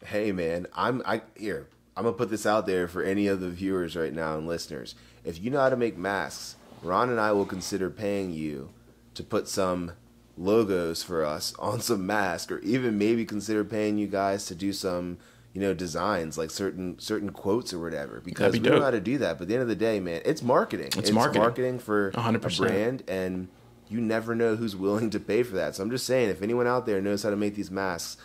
[0.06, 1.68] hey man, I'm I here.
[1.96, 4.94] I'm gonna put this out there for any of the viewers right now and listeners.
[5.28, 8.70] If you know how to make masks, Ron and I will consider paying you
[9.14, 9.92] to put some
[10.38, 14.72] logos for us on some masks, or even maybe consider paying you guys to do
[14.72, 15.18] some,
[15.54, 18.22] you know, designs like certain certain quotes or whatever.
[18.24, 19.38] Because be we know how to do that.
[19.38, 20.92] But at the end of the day, man, it's marketing.
[20.96, 21.80] It's, marketing.
[21.80, 22.58] for 100%.
[22.58, 23.50] brand, and
[23.90, 25.76] you never know who's willing to pay for that.
[25.76, 28.16] So I'm just saying, if anyone out there knows how to make these masks,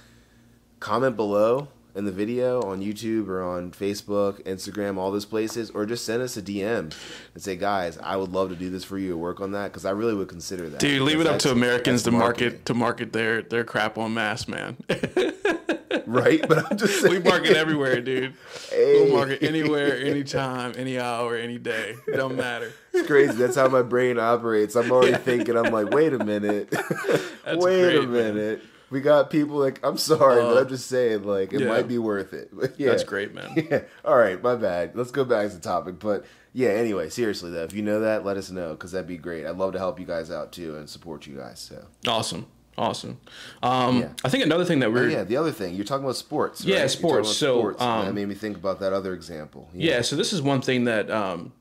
[0.79, 5.87] comment below in the video on YouTube or on Facebook, Instagram, all those places, or
[5.87, 6.93] just send us a DM
[7.35, 9.85] and say, guys, I would love to do this for you, work on that, because
[9.85, 10.81] I really would consider that.
[10.81, 14.49] Dude, leave it up to Americans to market to market their their crap on mass,
[14.49, 14.77] man.
[16.07, 16.47] right?
[16.47, 18.35] But I'm just we saying, market everywhere, dude.
[18.71, 19.05] Hey.
[19.05, 21.97] We'll market anywhere, anytime, any hour, any day.
[22.07, 22.73] It Don't matter.
[22.93, 23.35] It's crazy.
[23.35, 24.77] That's how my brain operates.
[24.77, 25.57] I'm already thinking.
[25.57, 26.73] I'm like, wait a minute,
[27.47, 28.61] wait great, a man.
[28.93, 31.67] We got people like I'm sorry, but Uh, I'm just saying like it yeah.
[31.67, 32.51] might be worth it.
[32.77, 33.51] Yeah, That's great, man.
[33.71, 33.85] Yeah.
[34.05, 34.95] All right, my bad.
[34.95, 35.99] Let's go back to the topic.
[35.99, 39.17] But yeah, anyway, seriously though, if you know that, let us know because that'd be
[39.17, 39.47] great.
[39.47, 41.59] I'd love to help you guys out too and support you guys.
[41.59, 42.47] So Awesome.
[42.77, 43.19] Awesome.
[43.63, 44.09] Um, Yeah.
[44.27, 46.63] I think another thing that oh, we're yeah, the other thing you're talking about sports.
[46.63, 46.81] Yeah, right?
[46.83, 47.35] You're sports.
[47.35, 49.71] So, that um, made me think about that other example.
[49.73, 51.53] Yeah, so this is one thing that um,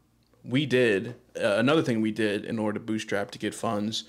[0.44, 1.16] we did.
[1.42, 4.04] Uh, another thing we did in order to bootstrap to get funds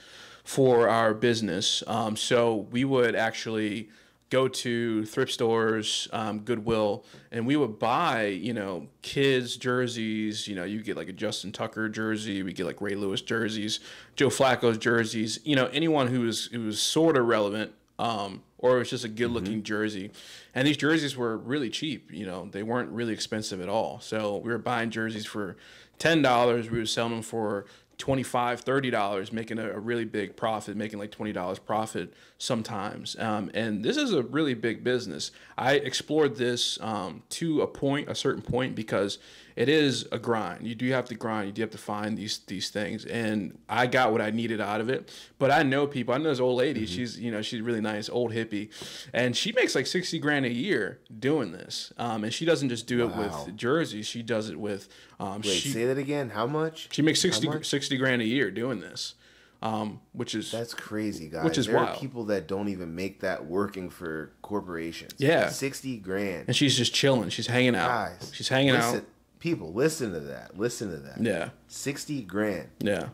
[0.45, 1.83] for our business.
[1.87, 3.89] Um, so we would actually
[4.33, 10.49] go to thrift stores, um, Goodwill, and we would buy, you know, kids jerseys.
[10.49, 13.81] You know, you get like a Justin Tucker jersey, we get like Ray Lewis jerseys,
[14.17, 15.39] Joe Flacco's jerseys.
[15.45, 17.73] You know, anyone who was who was sort of relevant.
[17.99, 20.11] Um, or it was just a good looking jersey.
[20.55, 24.01] And these jerseys were really cheap, you know, they weren't really expensive at all.
[24.01, 25.57] So we were buying jerseys for
[25.99, 27.67] $10, we were selling them for
[28.03, 33.17] $25, $30, making a, a really big profit, making like $20 profit sometimes.
[33.19, 35.31] Um, and this is a really big business.
[35.57, 39.19] I explored this um, to a point, a certain point, because
[39.57, 40.67] it is a grind.
[40.67, 41.47] You do have to grind.
[41.47, 43.05] You do have to find these these things.
[43.05, 45.11] And I got what I needed out of it.
[45.39, 46.15] But I know people.
[46.15, 46.87] I know this old lady.
[46.87, 48.71] She's you know she's really nice, old hippie,
[49.13, 51.93] and she makes like sixty grand a year doing this.
[51.99, 54.07] Um, and she doesn't just do it with jerseys.
[54.07, 54.89] She does it with
[55.23, 56.31] um, Wait, she say that again.
[56.31, 56.89] How much?
[56.91, 59.15] she makes 60, 60 grand a year doing this,
[59.63, 61.45] um, which is That's crazy, guys.
[61.45, 65.15] Which is there are people that don't even make that working for corporations.
[65.19, 65.49] Yeah.
[65.49, 66.45] sixty grand.
[66.49, 67.29] and she's just chilling.
[67.29, 67.89] She's hanging out.
[67.89, 69.05] Guys, she's hanging listen, out.
[69.43, 70.57] People, listen to that.
[70.57, 71.21] Listen to that.
[71.21, 72.69] Yeah, sixty grand.
[72.79, 73.09] yeah.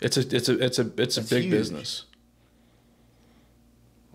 [0.00, 1.50] It's a it's a it's a it's a That's big huge.
[1.52, 2.04] business.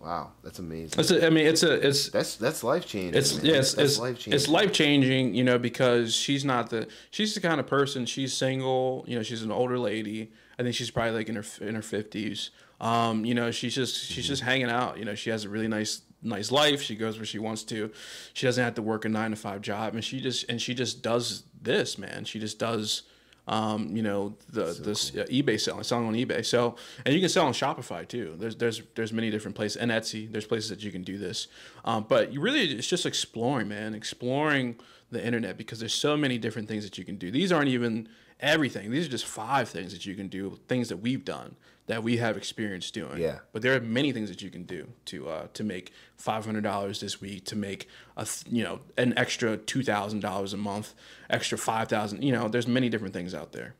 [0.00, 0.98] Wow, that's amazing.
[0.98, 3.14] It's a, I mean it's a it's That's that's life changing.
[3.14, 3.54] it's man.
[3.54, 4.32] it's that's it's, life changing.
[4.32, 8.06] it's life changing, you know, because she's not the she's the kind of person.
[8.06, 9.22] She's single, you know.
[9.22, 10.32] She's an older lady.
[10.58, 12.50] I think she's probably like in her in her fifties.
[12.80, 14.98] Um, you know, she's just she's just hanging out.
[14.98, 16.82] You know, she has a really nice nice life.
[16.82, 17.92] She goes where she wants to.
[18.34, 20.74] She doesn't have to work a nine to five job, and she just and she
[20.74, 22.24] just does this, man.
[22.24, 23.02] She just does.
[23.48, 26.46] Um, you know the this uh, eBay selling selling on eBay.
[26.46, 28.36] So and you can sell on Shopify too.
[28.38, 30.30] There's there's there's many different places and Etsy.
[30.30, 31.48] There's places that you can do this.
[31.84, 34.76] Um, but you really it's just exploring, man, exploring
[35.10, 37.32] the internet because there's so many different things that you can do.
[37.32, 38.92] These aren't even everything.
[38.92, 41.56] These are just five things that you can do, things that we've done
[41.92, 43.18] that we have experience doing.
[43.20, 43.38] Yeah.
[43.52, 46.64] But there are many things that you can do to uh, to make five hundred
[46.64, 50.56] dollars this week, to make a th- you know an extra two thousand dollars a
[50.56, 50.94] month,
[51.28, 52.22] extra five thousand.
[52.22, 53.74] You know, there's many different things out there.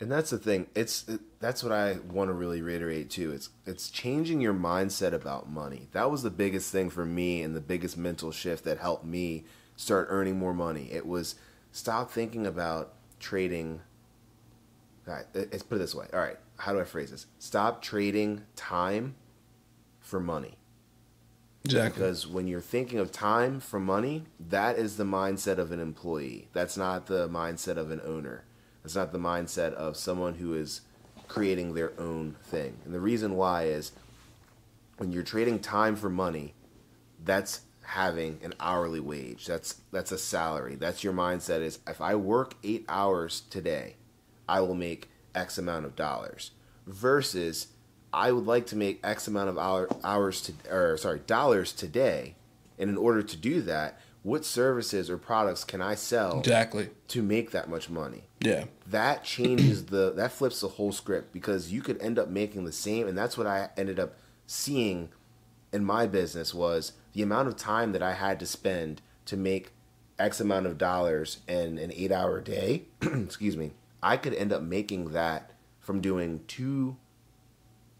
[0.00, 0.66] and that's the thing.
[0.74, 1.06] It's
[1.40, 3.32] that's what I want to really reiterate too.
[3.32, 5.88] It's it's changing your mindset about money.
[5.92, 9.44] That was the biggest thing for me and the biggest mental shift that helped me
[9.76, 10.88] start earning more money.
[10.92, 11.36] It was
[11.72, 13.80] stop thinking about trading
[15.06, 16.06] All right, let's put it this way.
[16.12, 17.26] All right, how do I phrase this?
[17.40, 19.16] Stop trading time
[19.98, 20.58] for money.
[21.64, 22.00] Exactly.
[22.00, 26.46] Because when you're thinking of time for money, that is the mindset of an employee.
[26.52, 28.44] That's not the mindset of an owner.
[28.84, 30.82] That's not the mindset of someone who is
[31.26, 32.76] creating their own thing.
[32.84, 33.90] And the reason why is
[34.98, 36.54] when you're trading time for money,
[37.24, 39.46] that's having an hourly wage.
[39.46, 40.76] That's that's a salary.
[40.76, 43.96] That's your mindset is if I work 8 hours today,
[44.48, 46.50] I will make X amount of dollars
[46.86, 47.68] versus
[48.12, 52.34] I would like to make X amount of hour, hours to, or sorry, dollars today.
[52.78, 57.22] And in order to do that, what services or products can I sell exactly to
[57.22, 58.24] make that much money?
[58.40, 58.64] Yeah.
[58.86, 62.72] That changes the, that flips the whole script because you could end up making the
[62.72, 63.08] same.
[63.08, 64.16] And that's what I ended up
[64.46, 65.08] seeing
[65.72, 69.72] in my business was the amount of time that I had to spend to make
[70.18, 72.84] X amount of dollars in an eight hour day.
[73.02, 73.72] excuse me.
[74.02, 76.96] I could end up making that from doing two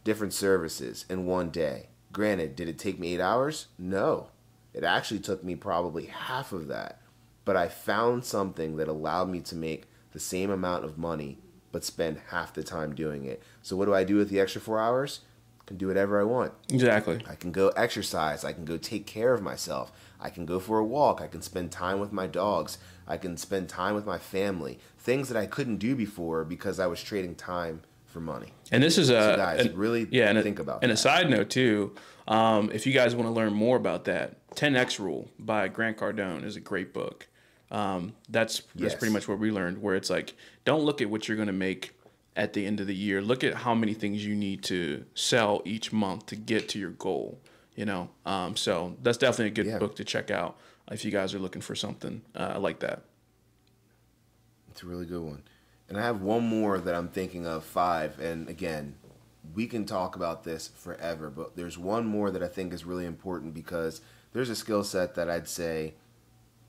[0.05, 1.89] different services in one day.
[2.13, 3.69] Granted, did it take me eight hours?
[3.79, 4.29] No.
[4.75, 7.01] It actually took me probably half of that.
[7.45, 11.39] But I found something that allowed me to make the same amount of money
[11.73, 13.43] but spend half the time doing it.
[13.63, 15.21] So what do I do with the extra four hours?
[15.61, 16.53] I can do whatever I want.
[16.71, 17.25] Exactly.
[17.27, 18.45] I can go exercise.
[18.45, 19.91] I can go take care of myself.
[20.21, 21.21] I can go for a walk.
[21.21, 22.79] I can spend time with my dogs.
[23.07, 24.79] I can spend time with my family.
[24.99, 28.53] Things that I couldn't do before because I was trading time for money.
[28.71, 30.97] And this is a So guys, and- really yeah, and think a, about And a
[30.97, 31.95] side note too,
[32.29, 36.45] um, if you guys want to learn more about that, 10x Rule by Grant Cardone
[36.45, 37.27] is a great book.
[37.71, 38.95] Um, that's that's Yes.
[38.97, 39.81] pretty much what we learned.
[39.83, 40.35] Where it's like,
[40.65, 41.95] don't look at what you're going to make
[42.37, 43.23] at the end of the year.
[43.23, 46.91] Look at how many things you need to sell each month to get to your
[46.91, 47.41] goal.
[47.75, 49.79] You know, um, so that's definitely a good Yeah.
[49.79, 50.59] book to check out
[50.93, 53.03] if you guys are looking for something uh, like that.
[54.71, 55.43] It's a really good one.
[55.89, 58.19] And I have one more that I'm thinking of, five.
[58.19, 58.95] And again,
[59.55, 63.05] we can talk about this forever, but there's one more that I think is really
[63.05, 64.01] important because
[64.33, 65.95] there's a skill set that I'd say,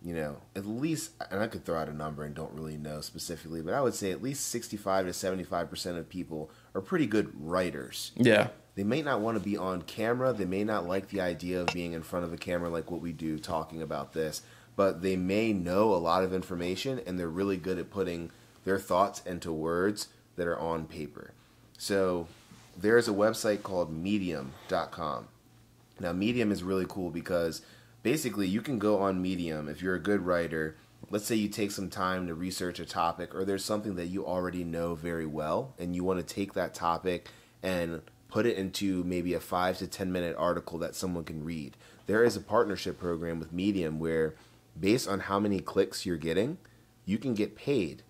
[0.03, 2.99] you know, at least, and I could throw out a number and don't really know
[3.01, 7.31] specifically, but I would say at least 65 to 75% of people are pretty good
[7.39, 8.11] writers.
[8.15, 10.33] Yeah, They may not want to be on camera.
[10.33, 13.01] They may not like the idea of being in front of a camera like what
[13.01, 14.41] we do talking about this,
[14.75, 18.31] but they may know a lot of information and they're really good at putting
[18.65, 21.31] their thoughts into words that are on paper.
[21.77, 22.27] So
[22.75, 25.27] there's a website called medium.com.
[25.99, 27.61] Now, Medium is really cool because
[28.03, 30.75] basically you can go on Medium if you're a good writer.
[31.09, 34.25] Let's say you take some time to research a topic, or there's something that you
[34.25, 37.29] already know very well, and you want to take that topic
[37.61, 41.77] and put it into maybe a five to 10 minute article that someone can read.
[42.05, 44.35] There is a partnership program with Medium where,
[44.79, 46.57] based on how many clicks you're getting,
[47.05, 48.03] you can get paid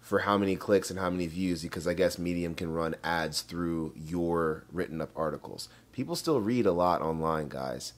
[0.00, 3.40] for how many clicks and how many views because I guess Medium can run ads
[3.40, 5.68] through your written up articles.
[5.92, 7.94] People still read a lot online, guys.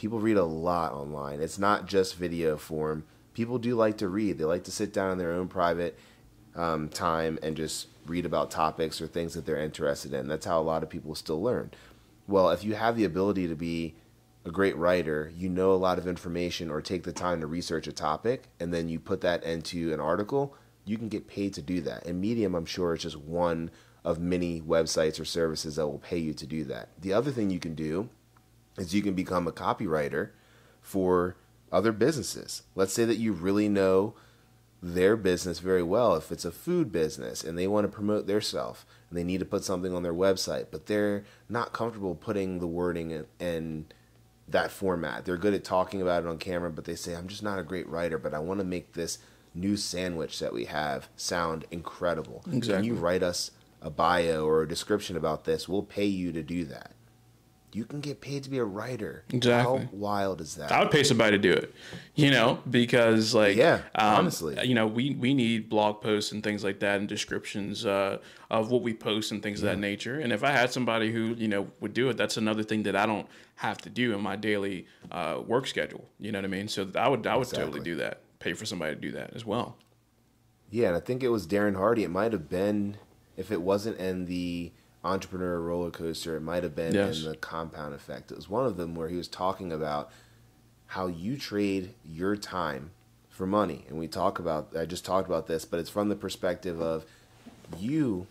[0.00, 1.42] People read a lot online.
[1.42, 3.04] It's not just video form.
[3.34, 4.38] People do like to read.
[4.38, 5.98] They like to sit down in their own private
[6.56, 10.26] um, time and just read about topics or things that they're interested in.
[10.26, 11.72] That's how a lot of people still learn.
[12.26, 13.94] Well, if you have the ability to be
[14.46, 17.86] a great writer, you know a lot of information or take the time to research
[17.86, 21.60] a topic, and then you put that into an article, you can get paid to
[21.60, 22.06] do that.
[22.06, 23.70] And Medium, I'm sure, is just one
[24.02, 26.88] of many websites or services that will pay you to do that.
[26.98, 28.08] The other thing you can do
[28.80, 30.30] is you can become a copywriter
[30.80, 31.36] for
[31.70, 32.62] other businesses.
[32.74, 34.14] Let's say that you really know
[34.82, 36.16] their business very well.
[36.16, 39.40] If it's a food business and they want to promote their self and they need
[39.40, 43.86] to put something on their website, but they're not comfortable putting the wording in, in
[44.48, 45.26] that format.
[45.26, 47.62] They're good at talking about it on camera, but they say, I'm just not a
[47.62, 49.18] great writer, but I want to make this
[49.54, 52.42] new sandwich that we have sound incredible.
[52.78, 53.50] Can you write us
[53.82, 55.68] a bio or a description about this?
[55.68, 56.92] We'll pay you to do that.
[57.72, 59.24] You can get paid to be a writer.
[59.32, 59.80] Exactly.
[59.82, 60.72] How wild is that?
[60.72, 61.72] I would pay somebody to do it,
[62.16, 64.58] you know, because like, Yeah, um, honestly.
[64.66, 68.18] you know, we we need blog posts and things like that and descriptions uh,
[68.50, 70.18] of what we post and things of that nature.
[70.18, 72.96] And if I had somebody who you know would do it, that's another thing that
[72.96, 76.08] I don't have to do in my daily uh, work schedule.
[76.18, 76.66] You know what I mean?
[76.66, 78.20] So I would I would totally do that.
[78.40, 79.76] Pay for somebody to do that as well.
[80.70, 82.04] Yeah, and I think it was Darren Hardy.
[82.04, 82.96] It might have been,
[83.36, 87.22] if it wasn't in the Entrepreneur Roller Coaster, it might have been Yes.
[87.22, 88.30] in the Compound Effect.
[88.30, 90.10] It was one of them where he was talking about
[90.86, 92.90] how you trade your time
[93.30, 93.86] for money.
[93.88, 97.04] And we talk about, I just talked about this, but it's from the perspective of
[97.78, 98.26] you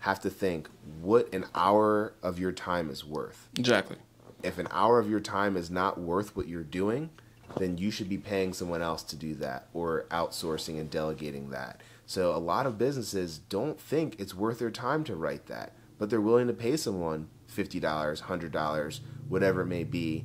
[0.00, 0.68] have to think
[1.02, 3.96] what an hour of your time is worth Exactly.
[4.42, 7.10] if an hour of your time is not worth what you're doing,
[7.58, 11.80] then you should be paying someone else to do that or outsourcing and delegating that.
[12.06, 16.08] So a lot of businesses don't think it's worth their time to write that, but
[16.08, 20.24] they're willing to pay someone $50, $100, whatever it may be,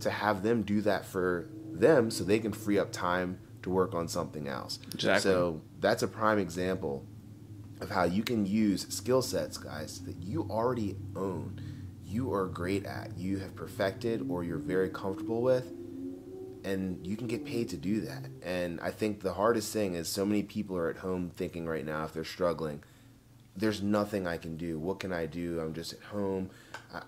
[0.00, 3.94] to have them do that for them so they can free up time to work
[3.94, 4.80] on something else.
[4.92, 5.30] Exactly.
[5.30, 7.06] So that's a prime example
[7.80, 11.60] of how you can use skill sets, guys, that you already own,
[12.04, 15.72] you are great at, you have perfected, or you're very comfortable with,
[16.64, 18.24] and you can get paid to do that.
[18.42, 21.86] And I think the hardest thing is so many people are at home thinking right
[21.86, 22.82] now, if they're struggling,
[23.56, 24.78] there's nothing I can do.
[24.78, 25.60] What can I do?
[25.60, 26.50] I'm just at home.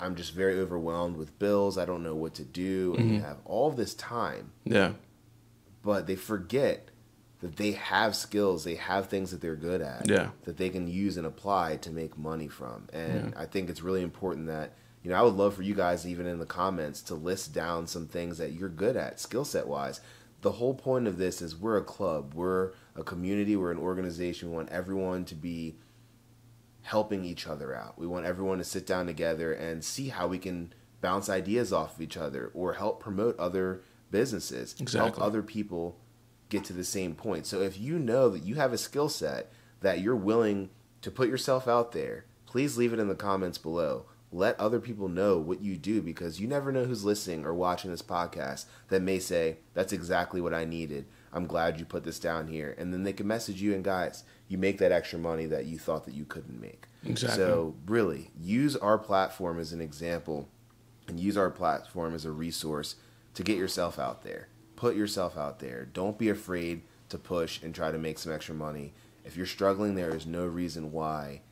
[0.00, 1.78] I'm just very overwhelmed with bills.
[1.78, 2.94] I don't know what to do.
[2.96, 3.26] And you mm-hmm.
[3.26, 4.92] have all this time, Yeah.
[5.82, 6.90] but they forget
[7.40, 10.30] that they have skills, they have things that they're good at Yeah.
[10.44, 12.88] that they can use and apply to make money from.
[12.92, 14.72] And I think it's really important that,
[15.02, 17.86] you know, I would love for you guys, even in the comments, to list down
[17.86, 20.00] some things that you're good at, skill set wise.
[20.42, 24.50] The whole point of this is we're a club, we're a community, we're an organization.
[24.50, 25.76] We want everyone to be
[26.86, 27.98] helping each other out.
[27.98, 31.96] We want everyone to sit down together and see how we can bounce ideas off
[31.96, 33.82] of each other or help promote other
[34.12, 35.98] businesses, help other people
[36.48, 37.44] get to the same point.
[37.44, 40.70] So if you know that you have a skill set that you're willing
[41.02, 44.06] to put yourself out there, please leave it in the comments below.
[44.30, 47.90] Let other people know what you do because you never know who's listening or watching
[47.90, 51.06] this podcast that may say, That's exactly what I needed.
[51.36, 52.74] I'm glad you put this down here.
[52.78, 55.78] And then they can message you, and guys, you make that extra money that you
[55.78, 56.86] thought that you couldn't make.
[57.04, 57.36] Exactly.
[57.36, 60.48] So, really, use our platform as an example
[61.06, 62.96] and use our platform as a resource
[63.34, 64.48] to get yourself out there.
[64.76, 65.84] Put yourself out there.
[65.92, 68.94] Don't be afraid to push and try to make some extra money.
[69.26, 71.42] If you're struggling, there is no reason why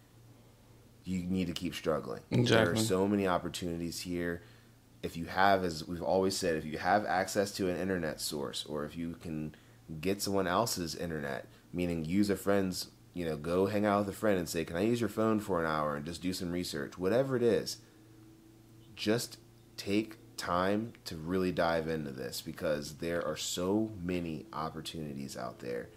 [1.05, 2.23] you need to keep struggling.
[2.31, 2.65] Exactly.
[2.65, 4.41] There are so many opportunities here.
[5.03, 8.65] If you have, as we've always said, if you have access to an internet source
[8.65, 9.55] or if you can
[10.01, 14.19] get someone else's internet, meaning use a friend's, you know, go hang out with a
[14.19, 16.53] friend and say, Can I use your phone for an hour and just do some
[16.53, 16.99] research?
[16.99, 17.79] Whatever it is,
[18.97, 19.39] just
[19.77, 25.89] take time to really dive into this because there are so many opportunities out there.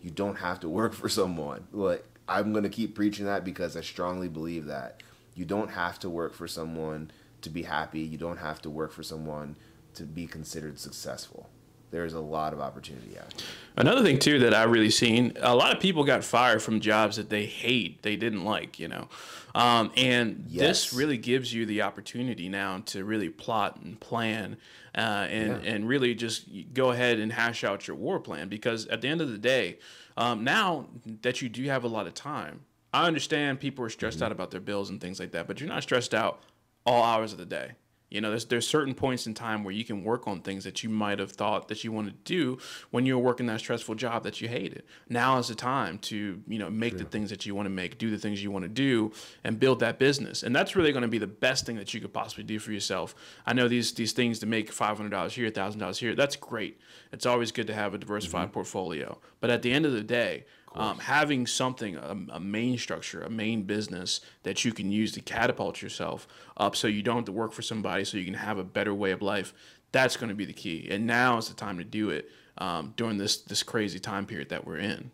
[0.00, 1.66] You don't have to work for someone.
[1.72, 5.02] Like I'm going to keep preaching that because I strongly believe that.
[5.34, 7.10] You don't have to work for someone
[7.42, 8.00] to be happy.
[8.00, 9.56] You don't have to work for someone
[9.94, 11.48] to be considered successful.
[11.90, 13.46] There's a lot of opportunity out there.
[13.76, 17.16] Another thing too that I've really seen, a lot of people got fired from jobs
[17.16, 19.08] that they hate, they didn't like, you know,
[19.54, 24.56] um, and this really gives you the opportunity now to really plot and plan,
[24.94, 29.00] uh, and and really just go ahead and hash out your war plan because at
[29.00, 29.78] the end of the day,
[30.16, 30.86] um, now
[31.22, 32.60] that you do have a lot of time,
[32.92, 35.68] I understand people are stressed out about their bills and things like that, but you're
[35.68, 36.42] not stressed out
[36.84, 37.72] all hours of the day.
[38.10, 40.82] You know, there's there's certain points in time where you can work on things that
[40.82, 42.58] you might have thought that you wanted to do
[42.90, 44.82] when you were working that stressful job that you hated.
[45.08, 47.98] Now is the time to, you know, make the things that you want to make,
[47.98, 49.12] do the things you want to do
[49.44, 50.42] and build that business.
[50.42, 52.72] And that's really going to be the best thing that you could possibly do for
[52.72, 53.14] yourself.
[53.46, 56.14] I know these these things to make $500 here, $1000 here.
[56.14, 56.80] That's great.
[57.12, 58.54] It's always good to have a diversified mm-hmm.
[58.54, 59.18] portfolio.
[59.40, 60.44] But at the end of the day,
[60.74, 65.20] um, having something, a, a main structure, a main business that you can use to
[65.20, 68.58] catapult yourself up so you don't have to work for somebody, so you can have
[68.58, 69.54] a better way of life,
[69.92, 70.88] that's going to be the key.
[70.90, 74.50] And now is the time to do it um, during this, this crazy time period
[74.50, 75.10] that we're in.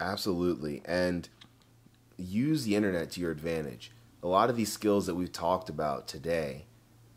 [0.00, 0.82] Absolutely.
[0.84, 1.28] And
[2.16, 3.92] use the internet to your advantage.
[4.22, 6.66] A lot of these skills that we've talked about today,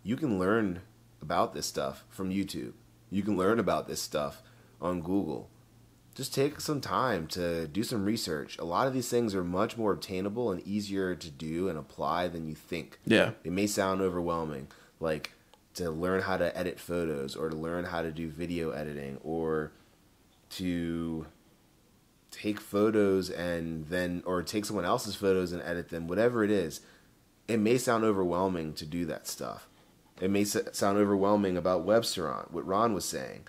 [0.04, 0.82] you can learn
[1.22, 2.74] about this stuff from YouTube.
[3.10, 4.42] You can learn about this stuff
[4.82, 5.50] on Google.
[6.16, 8.58] Just take some time to do some research.
[8.58, 12.30] A lot of these things are much more obtainable and easier to do and apply
[12.30, 13.00] than you think.
[13.06, 13.32] Yeah.
[13.44, 14.70] It may sound overwhelming,
[15.02, 15.34] like
[15.76, 19.74] to learn how to edit photos or to learn how to do video editing or
[20.52, 21.28] to
[22.32, 26.82] take photos and then or take someone else's photos and edit them whatever it is
[27.48, 29.68] it may sound overwhelming to do that stuff
[30.20, 33.48] it may sound overwhelming about Webstaurant what ron was saying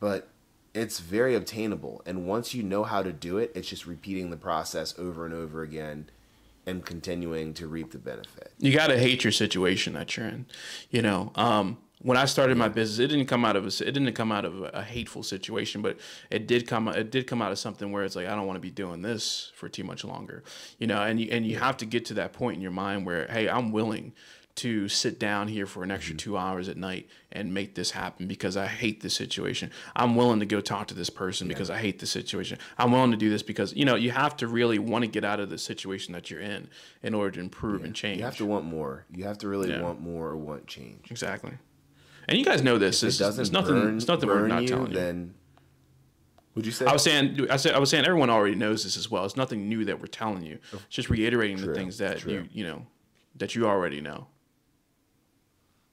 [0.00, 0.28] but
[0.76, 4.36] it's very obtainable and once you know how to do it it's just repeating the
[4.36, 6.08] process over and over again
[6.66, 10.46] and continuing to reap the benefit you got to hate your situation that you're in.
[10.90, 13.92] You know, um, when I started my business, it didn't come out of a, it
[13.92, 15.98] didn't come out of a hateful situation, but
[16.30, 18.56] it did come it did come out of something where it's like I don't want
[18.56, 20.42] to be doing this for too much longer.
[20.78, 23.06] You know, and you and you have to get to that point in your mind
[23.06, 24.12] where hey, I'm willing
[24.56, 26.16] to sit down here for an extra Mm-hmm.
[26.30, 29.70] two hours at night and make this happen because I hate this situation.
[29.94, 32.58] I'm willing to go talk to this person because I hate the situation.
[32.78, 35.24] I'm willing to do this because you know you have to really want to get
[35.24, 36.68] out of the situation that you're in
[37.02, 38.18] in order to improve and change.
[38.18, 39.82] you have to want more you have to really Yeah.
[39.82, 41.52] want more or want change Exactly.
[42.28, 43.02] And you guys know this.
[43.02, 43.74] if It's, it doesn't it's nothing.
[43.74, 44.96] burn, it's nothing we're not you, telling you.
[44.98, 45.34] then
[46.54, 46.86] Would you say?
[46.86, 49.24] I was saying, I said, I was saying, everyone already knows this as well.
[49.26, 50.58] It's nothing new that we're telling you.
[50.72, 52.32] It's just reiterating True, the things that true.
[52.32, 52.86] you, you know,
[53.36, 54.26] that you already know.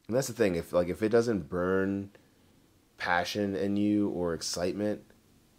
[0.07, 0.55] And that's the thing.
[0.55, 2.09] If like if it doesn't burn
[2.97, 5.01] passion in you or excitement,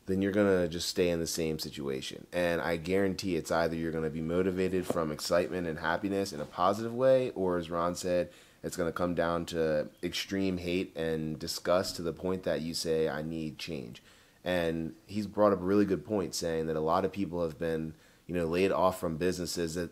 [0.06, 2.26] then you're gonna just stay in the same situation.
[2.32, 6.46] And I guarantee it's either you're gonna be motivated from excitement and happiness in a
[6.46, 8.30] positive way, or as Ron said,
[8.62, 13.08] it's gonna come down to extreme hate and disgust to the point that you say,
[13.08, 14.02] "I need change."
[14.44, 17.58] And he's brought up a really good point, saying that a lot of people have
[17.58, 17.94] been,
[18.26, 19.90] you know, laid off from businesses that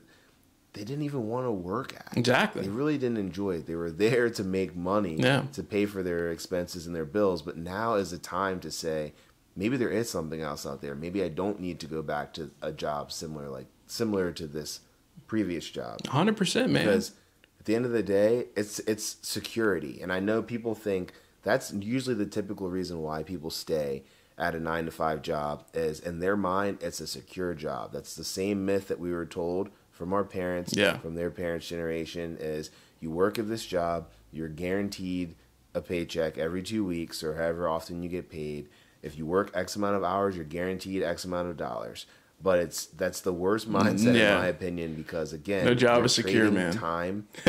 [0.74, 2.16] they didn't even want to work at.
[2.16, 2.62] Exactly.
[2.62, 3.66] They really didn't enjoy it.
[3.66, 5.44] They were there to make money, Yeah.
[5.52, 7.42] to pay for their expenses and their bills.
[7.42, 9.12] But now is the time to say,
[9.54, 10.94] maybe there is something else out there.
[10.94, 14.80] Maybe I don't need to go back to a job similar, like similar to this
[15.26, 16.06] previous job.
[16.06, 16.84] Hundred percent, man.
[16.86, 17.12] Because
[17.60, 21.12] at the end of the day, it's it's security, and I know people think
[21.42, 24.04] that's usually the typical reason why people stay
[24.38, 27.92] at a nine to five job is in their mind it's a secure job.
[27.92, 29.68] That's the same myth that we were told
[30.02, 30.98] from our parents, Yeah.
[30.98, 35.36] from their parents' generation is you work at this job, you're guaranteed
[35.74, 38.68] a paycheck every two weeks or however often you get paid.
[39.00, 42.06] If you work X amount of hours, you're guaranteed X amount of dollars.
[42.42, 44.34] But it's that's the worst mm, mindset Yeah.
[44.34, 46.72] in my opinion because again, No job is secure, man.
[46.72, 47.28] Time.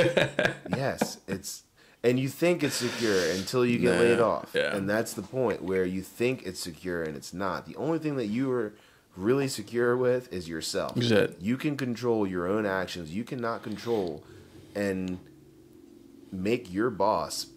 [0.78, 1.64] yes, it's
[2.04, 4.76] and you think it's secure until you get Nah, laid off, yeah.
[4.76, 7.66] and that's the point where you think it's secure and it's not.
[7.66, 8.74] The only thing that you are
[9.16, 10.97] really secure with is yourself.
[10.97, 11.38] It.
[11.39, 13.11] You can control your own actions.
[13.11, 14.24] You cannot control
[14.76, 15.20] and
[16.32, 17.47] make your boss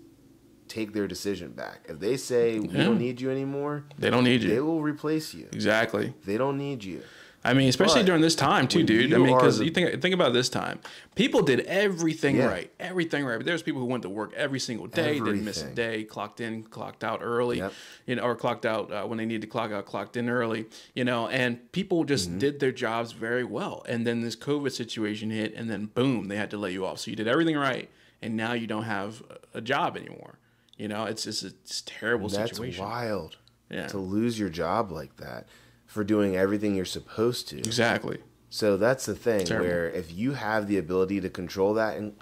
[0.68, 1.86] take their decision back.
[1.88, 2.84] If they say we Yeah.
[2.84, 4.50] don't need you anymore, they don't need you.
[4.50, 5.46] they will replace you.
[5.52, 6.12] Exactly.
[6.24, 7.02] They don't need you.
[7.48, 9.12] I mean, especially But during this time too, dude.
[9.14, 10.80] I mean, because you think think about this time,
[11.14, 12.46] people did everything Yeah.
[12.46, 13.36] right, everything right.
[13.36, 16.40] But there's people who went to work every single day, didn't miss a day, clocked
[16.40, 17.72] in, clocked out early, Yep.
[18.06, 20.66] you know, or clocked out uh, when they needed to clock out, clocked in early,
[20.94, 21.28] you know.
[21.28, 22.38] And people just Mm-hmm.
[22.38, 23.84] did their jobs very well.
[23.88, 26.98] And then this COVID situation hit, and then boom, they had to lay you off.
[26.98, 27.88] So you did everything right,
[28.22, 29.22] and now you don't have
[29.54, 30.38] a job anymore.
[30.76, 32.84] You know, it's it's a, it's a terrible That's situation.
[32.84, 33.36] wild.
[33.70, 33.86] Yeah.
[33.88, 35.46] To lose your job like that
[35.86, 37.58] for doing everything you're supposed to.
[37.58, 38.18] Exactly.
[38.50, 39.66] So that's the thing Terrible.
[39.66, 42.14] where if you have the ability to control that and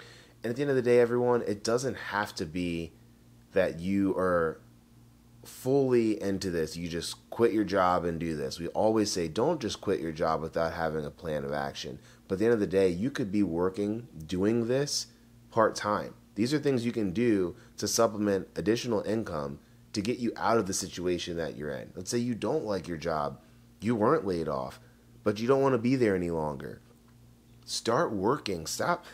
[0.43, 2.93] and at the end of the day everyone it doesn't have to be
[3.53, 4.59] that you are
[5.43, 6.75] fully into this.
[6.75, 8.59] You just quit your job and do this.
[8.59, 11.99] We always say don't just quit your job without having a plan of action.
[12.27, 15.07] But at the end of the day, you could be working doing this
[15.51, 16.15] part-time.
[16.33, 19.59] These are things you can do to supplement additional income
[19.93, 21.91] to get you out of the situation that you're in.
[21.95, 23.39] Let's say you don't like your job,
[23.85, 24.79] you weren't laid off,
[25.23, 26.81] but you don't want to be there any longer.
[27.65, 28.65] Start working.
[28.65, 29.05] Stop.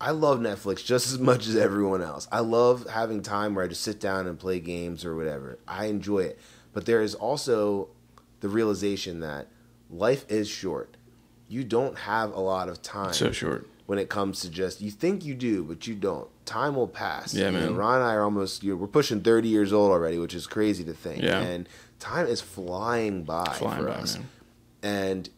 [0.00, 2.28] I love Netflix just as much as everyone else.
[2.30, 5.58] I love having time where I just sit down and play games or whatever.
[5.66, 6.38] I enjoy it.
[6.72, 7.88] But there is also
[8.40, 9.46] the realization that
[9.90, 10.96] life is short.
[11.48, 13.66] You don't have a lot of time So short.
[13.86, 16.28] when it comes to just you think you do, but you don't.
[16.44, 17.32] Time will pass.
[17.32, 17.76] Yeah, You know, man.
[17.76, 20.46] Ron and I are almost you know, we're pushing thirty years old already, which is
[20.46, 21.22] crazy to think.
[21.22, 21.40] Yeah.
[21.40, 21.68] And
[21.98, 24.16] time is flying by Flying for by, us.
[24.18, 24.28] man.
[24.82, 25.30] And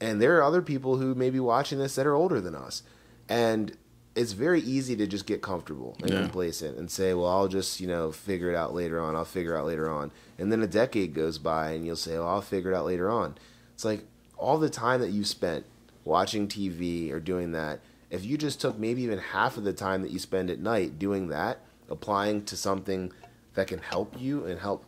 [0.00, 2.82] and there are other people who may be watching this that are older than us.
[3.30, 3.76] And
[4.14, 6.20] it's very easy to just get comfortable and Yeah.
[6.22, 9.16] complacent and say, well, I'll just, you know, figure it out later on.
[9.16, 10.10] I'll figure it out later on.
[10.38, 13.10] And then a decade goes by and you'll say, well, I'll figure it out later
[13.10, 13.36] on.
[13.74, 14.04] It's like
[14.38, 15.64] all the time that you spent
[16.04, 17.80] watching TV or doing that,
[18.10, 20.98] if you just took maybe even half of the time that you spend at night
[20.98, 21.58] doing that,
[21.90, 23.12] applying to something
[23.54, 24.84] that can help you and help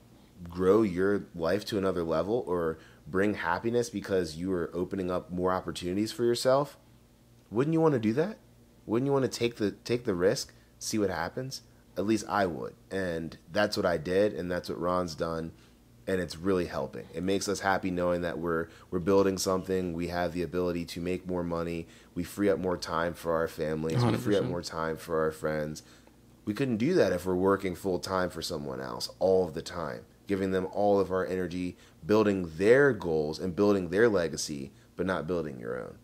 [0.49, 5.53] grow your life to another level or bring happiness because you are opening up more
[5.53, 6.77] opportunities for yourself,
[7.51, 8.39] wouldn't you want to do that?
[8.87, 11.63] Wouldn't you want to take the take the risk, see what happens?
[11.97, 12.75] At least I would.
[12.91, 15.53] And that's what I did and that's what Ron's done
[16.09, 17.07] and it's really helping.
[17.15, 21.01] It makes us happy knowing that we're we're building something, we have the ability to
[21.01, 24.63] make more money, we free up more time for our families, we free up more
[24.63, 25.83] time for our friends.
[26.47, 29.61] We couldn't do that if we're working full time for someone else all of the
[29.61, 31.77] time, giving them all of our energy,
[32.07, 35.99] building their goals and building their legacy, but not building your own.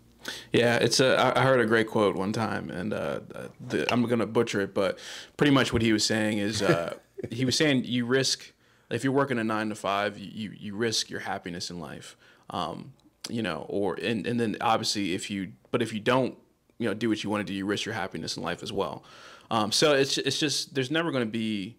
[0.52, 1.38] Yeah, it's a.
[1.38, 3.20] I heard a great quote one time, and uh,
[3.60, 4.98] the, I'm gonna butcher it, but
[5.36, 6.94] pretty much what he was saying is, uh,
[7.30, 8.54] he was saying you risk
[8.90, 12.16] if you're working a nine to five, you you risk your happiness in life,
[12.50, 12.92] um,
[13.28, 16.36] you know, or and and then obviously if you, but if you don't,
[16.78, 18.72] you know, do what you want to do, you risk your happiness in life as
[18.72, 19.04] well.
[19.50, 21.76] Um, so it's it's just there's never going to be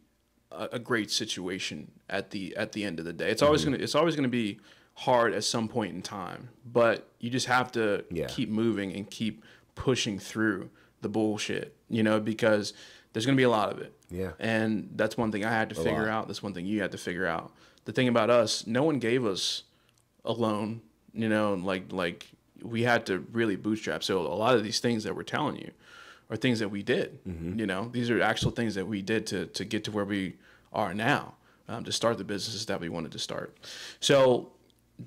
[0.52, 3.30] a, a great situation at the at the end of the day.
[3.30, 3.72] It's always Mm-hmm.
[3.74, 4.60] gonna it's always gonna be
[4.94, 8.28] hard at some point in time, but you just have to Yeah.
[8.28, 9.44] keep moving and keep
[9.76, 10.70] pushing through
[11.02, 12.74] the bullshit, you know, because
[13.14, 13.94] there's gonna be a lot of it.
[14.10, 14.32] Yeah.
[14.40, 16.10] And that's one thing I had to A figure lot.
[16.10, 16.28] out.
[16.28, 17.52] That's one thing you had to figure out.
[17.86, 19.64] The thing about us, no one gave us
[20.24, 20.82] a loan,
[21.14, 22.28] you know, like like
[22.64, 24.04] we had to really bootstrap.
[24.04, 25.72] So a lot of these things that we're telling you
[26.30, 27.24] are things that we did.
[27.26, 27.60] Mm-hmm.
[27.60, 30.36] You know, these are actual things that we did to to get to where we
[30.74, 31.36] are now,
[31.68, 33.58] um, to start the businesses that we wanted to start.
[34.00, 34.52] So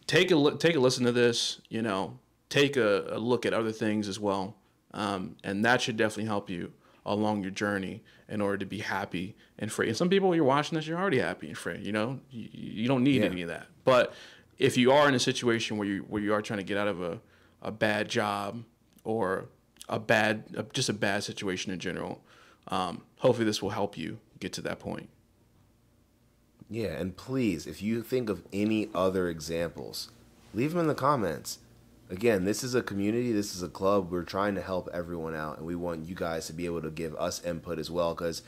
[0.07, 1.61] take a look, take a listen to this.
[1.69, 4.57] You know, take a, a look at other things as well,
[4.95, 6.73] um, and that should definitely help you
[7.07, 9.89] along your journey in order to be happy and free.
[9.89, 11.79] And some people, you're watching this, you're already happy and free.
[11.79, 13.31] You know, you, you don't need Yeah.
[13.31, 13.67] any of that.
[13.85, 14.13] But
[14.59, 16.89] if you are in a situation where you where you are trying to get out
[16.89, 17.21] of a,
[17.63, 18.63] a bad job
[19.05, 19.47] or
[19.89, 22.23] a bad just a bad situation in general,
[22.69, 25.09] um, hopefully this will help you get to that point.
[26.71, 30.11] Yeah, and please, if you think of any other examples,
[30.53, 31.59] leave them in the comments.
[32.11, 34.11] Again, this is a community, this is a club.
[34.11, 36.91] We're trying to help everyone out, and we want you guys to be able to
[36.91, 38.43] give us input as well because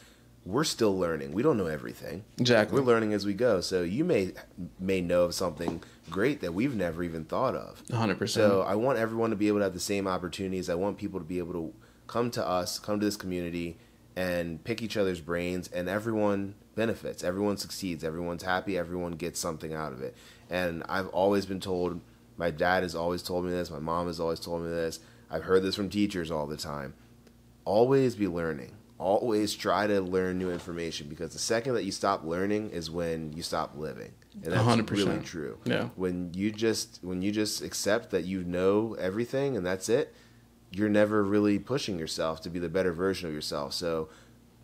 [0.51, 1.33] we're still learning.
[1.33, 2.25] We don't know everything.
[2.39, 2.79] Exactly.
[2.79, 3.61] We're learning as we go.
[3.61, 4.33] So you may
[4.79, 7.83] may know of something great that we've never even thought of.
[7.89, 8.29] 100%.
[8.29, 10.69] So I want everyone to be able to have the same opportunities.
[10.69, 11.73] I want people to be able to
[12.07, 13.79] come to us, come to this community,
[14.17, 17.23] and pick each other's brains, and everyone benefits.
[17.23, 18.03] Everyone succeeds.
[18.03, 18.77] Everyone's happy.
[18.77, 20.17] Everyone gets something out of it.
[20.49, 22.01] And I've always been told.
[22.37, 23.71] My dad has always told me this.
[23.71, 24.99] My mom has always told me this.
[25.31, 26.95] I've heard this from teachers all the time.
[27.65, 28.73] Always be learning.
[29.01, 33.33] Always try to learn new information because the second that you stop learning is when
[33.33, 34.13] you stop living,
[34.45, 34.91] and that's 100%.
[34.91, 35.89] really true Yeah.
[35.97, 40.13] when you just when you just accept that you know everything and that's it
[40.71, 44.11] you're never really pushing yourself to be the better version of yourself so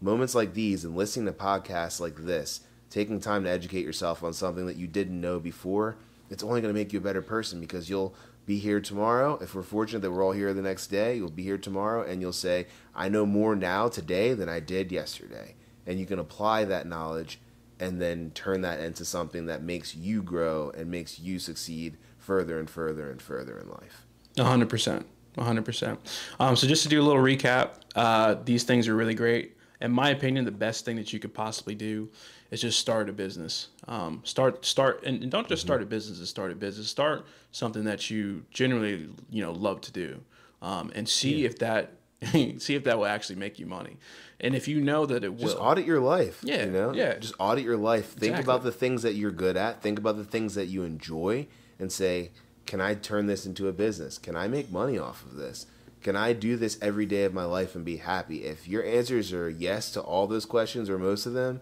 [0.03, 2.61] moments like these and listening to podcasts like this
[2.91, 5.97] taking time to educate yourself on something that you didn't know before
[6.31, 8.15] it's only going to make you a better person because you'll
[8.47, 11.43] be here tomorrow if we're fortunate that we're all here the next day you'll be
[11.43, 15.55] here tomorrow and you'll say i know more now today than i did yesterday
[15.87, 17.39] and you can apply that knowledge
[17.79, 22.59] and then turn that into something that makes you grow and makes you succeed further
[22.59, 24.07] and further and further in life.
[24.39, 25.07] Hundred percent,
[25.39, 25.99] hundred percent.
[26.41, 29.57] Um, so just to do a little recap, uh, these things are really great.
[29.81, 32.09] In my opinion, the best thing that you could possibly do
[32.51, 33.69] is just start a business.
[33.89, 36.89] Um, start, start, and and don't just start a business and start a business.
[36.89, 40.21] Start something that you generally, you know, love to do,
[40.61, 41.93] um, and see if that,
[42.33, 43.97] see if that will actually make you money.
[44.41, 46.41] And if you know that it will, Just audit your life.
[46.43, 46.93] Yeah, You know?
[46.93, 47.17] yeah.
[47.19, 48.11] Just audit your life.
[48.11, 48.43] Think Exactly.
[48.45, 49.81] about the things that you're good at.
[49.83, 51.47] Think about the things that you enjoy
[51.79, 52.33] and say,
[52.67, 54.19] can I turn this into a business?
[54.19, 55.65] Can I make money off of this?
[56.03, 58.45] Can I do this every day of my life and be happy?
[58.45, 61.61] If your answers are yes to all those questions or most of them,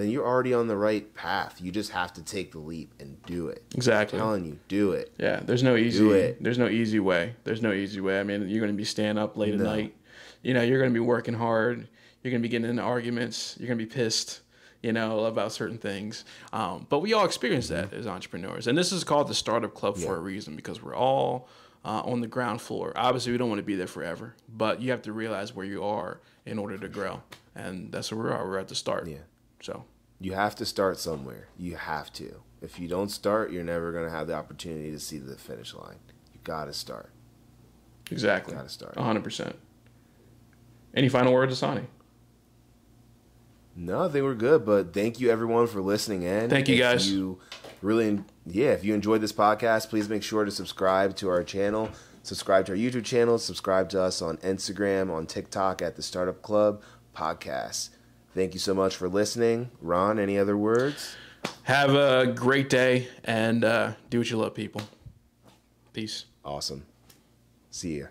[0.00, 1.60] then you're already on the right path.
[1.60, 3.62] You just have to take the leap and do it.
[3.74, 4.18] exactly.
[4.18, 5.12] I'm telling you, do it.
[5.18, 5.98] Yeah, there's no easy.
[5.98, 6.42] Do it.
[6.42, 7.34] There's no easy way.
[7.44, 8.20] There's no easy way.
[8.20, 9.64] I mean, you're going to be staying up late No.
[9.64, 9.96] at night.
[10.42, 11.86] You know, you're going to be working hard.
[12.22, 13.56] You're going to be getting into arguments.
[13.58, 14.40] You're going to be pissed.
[14.82, 16.24] You know about certain things.
[16.54, 19.98] Um, but we all experience that as entrepreneurs, and this is called the startup club
[19.98, 21.48] for a reason because we're all
[21.84, 22.94] uh, on the ground floor.
[22.96, 25.84] Obviously, we don't want to be there forever, but you have to realize where you
[25.84, 27.20] are in order to grow,
[27.54, 28.48] and that's where we are.
[28.48, 29.06] We're at the start.
[29.06, 29.18] Yeah.
[29.60, 29.84] So
[30.20, 31.48] You have to start somewhere.
[31.58, 32.42] You have to.
[32.62, 35.74] If you don't start, you're never going to have the opportunity to see the finish
[35.74, 35.96] line.
[36.32, 37.10] You got to start.
[38.10, 38.54] exactly.
[38.54, 38.98] Got to start.
[38.98, 39.56] hundred percent.
[40.94, 41.84] Any final words, Asani?
[43.76, 46.50] No, they were good, but thank you everyone for listening in.
[46.50, 47.10] Thank you, If guys.
[47.10, 47.38] You
[47.80, 48.70] really, yeah.
[48.72, 51.88] If you enjoyed this podcast, please make sure to subscribe to our channel,
[52.22, 56.42] subscribe to our YouTube channel, subscribe to us on Instagram, on TikTok at the Startup
[56.42, 56.82] Club
[57.16, 57.90] Podcast.
[58.34, 60.18] Thank you so much for listening, Ron.
[60.18, 61.16] Any other words?
[61.64, 64.82] Have a great day and uh, do what you love, people.
[65.92, 66.26] Peace.
[66.44, 66.86] Awesome.
[67.70, 68.06] See ya.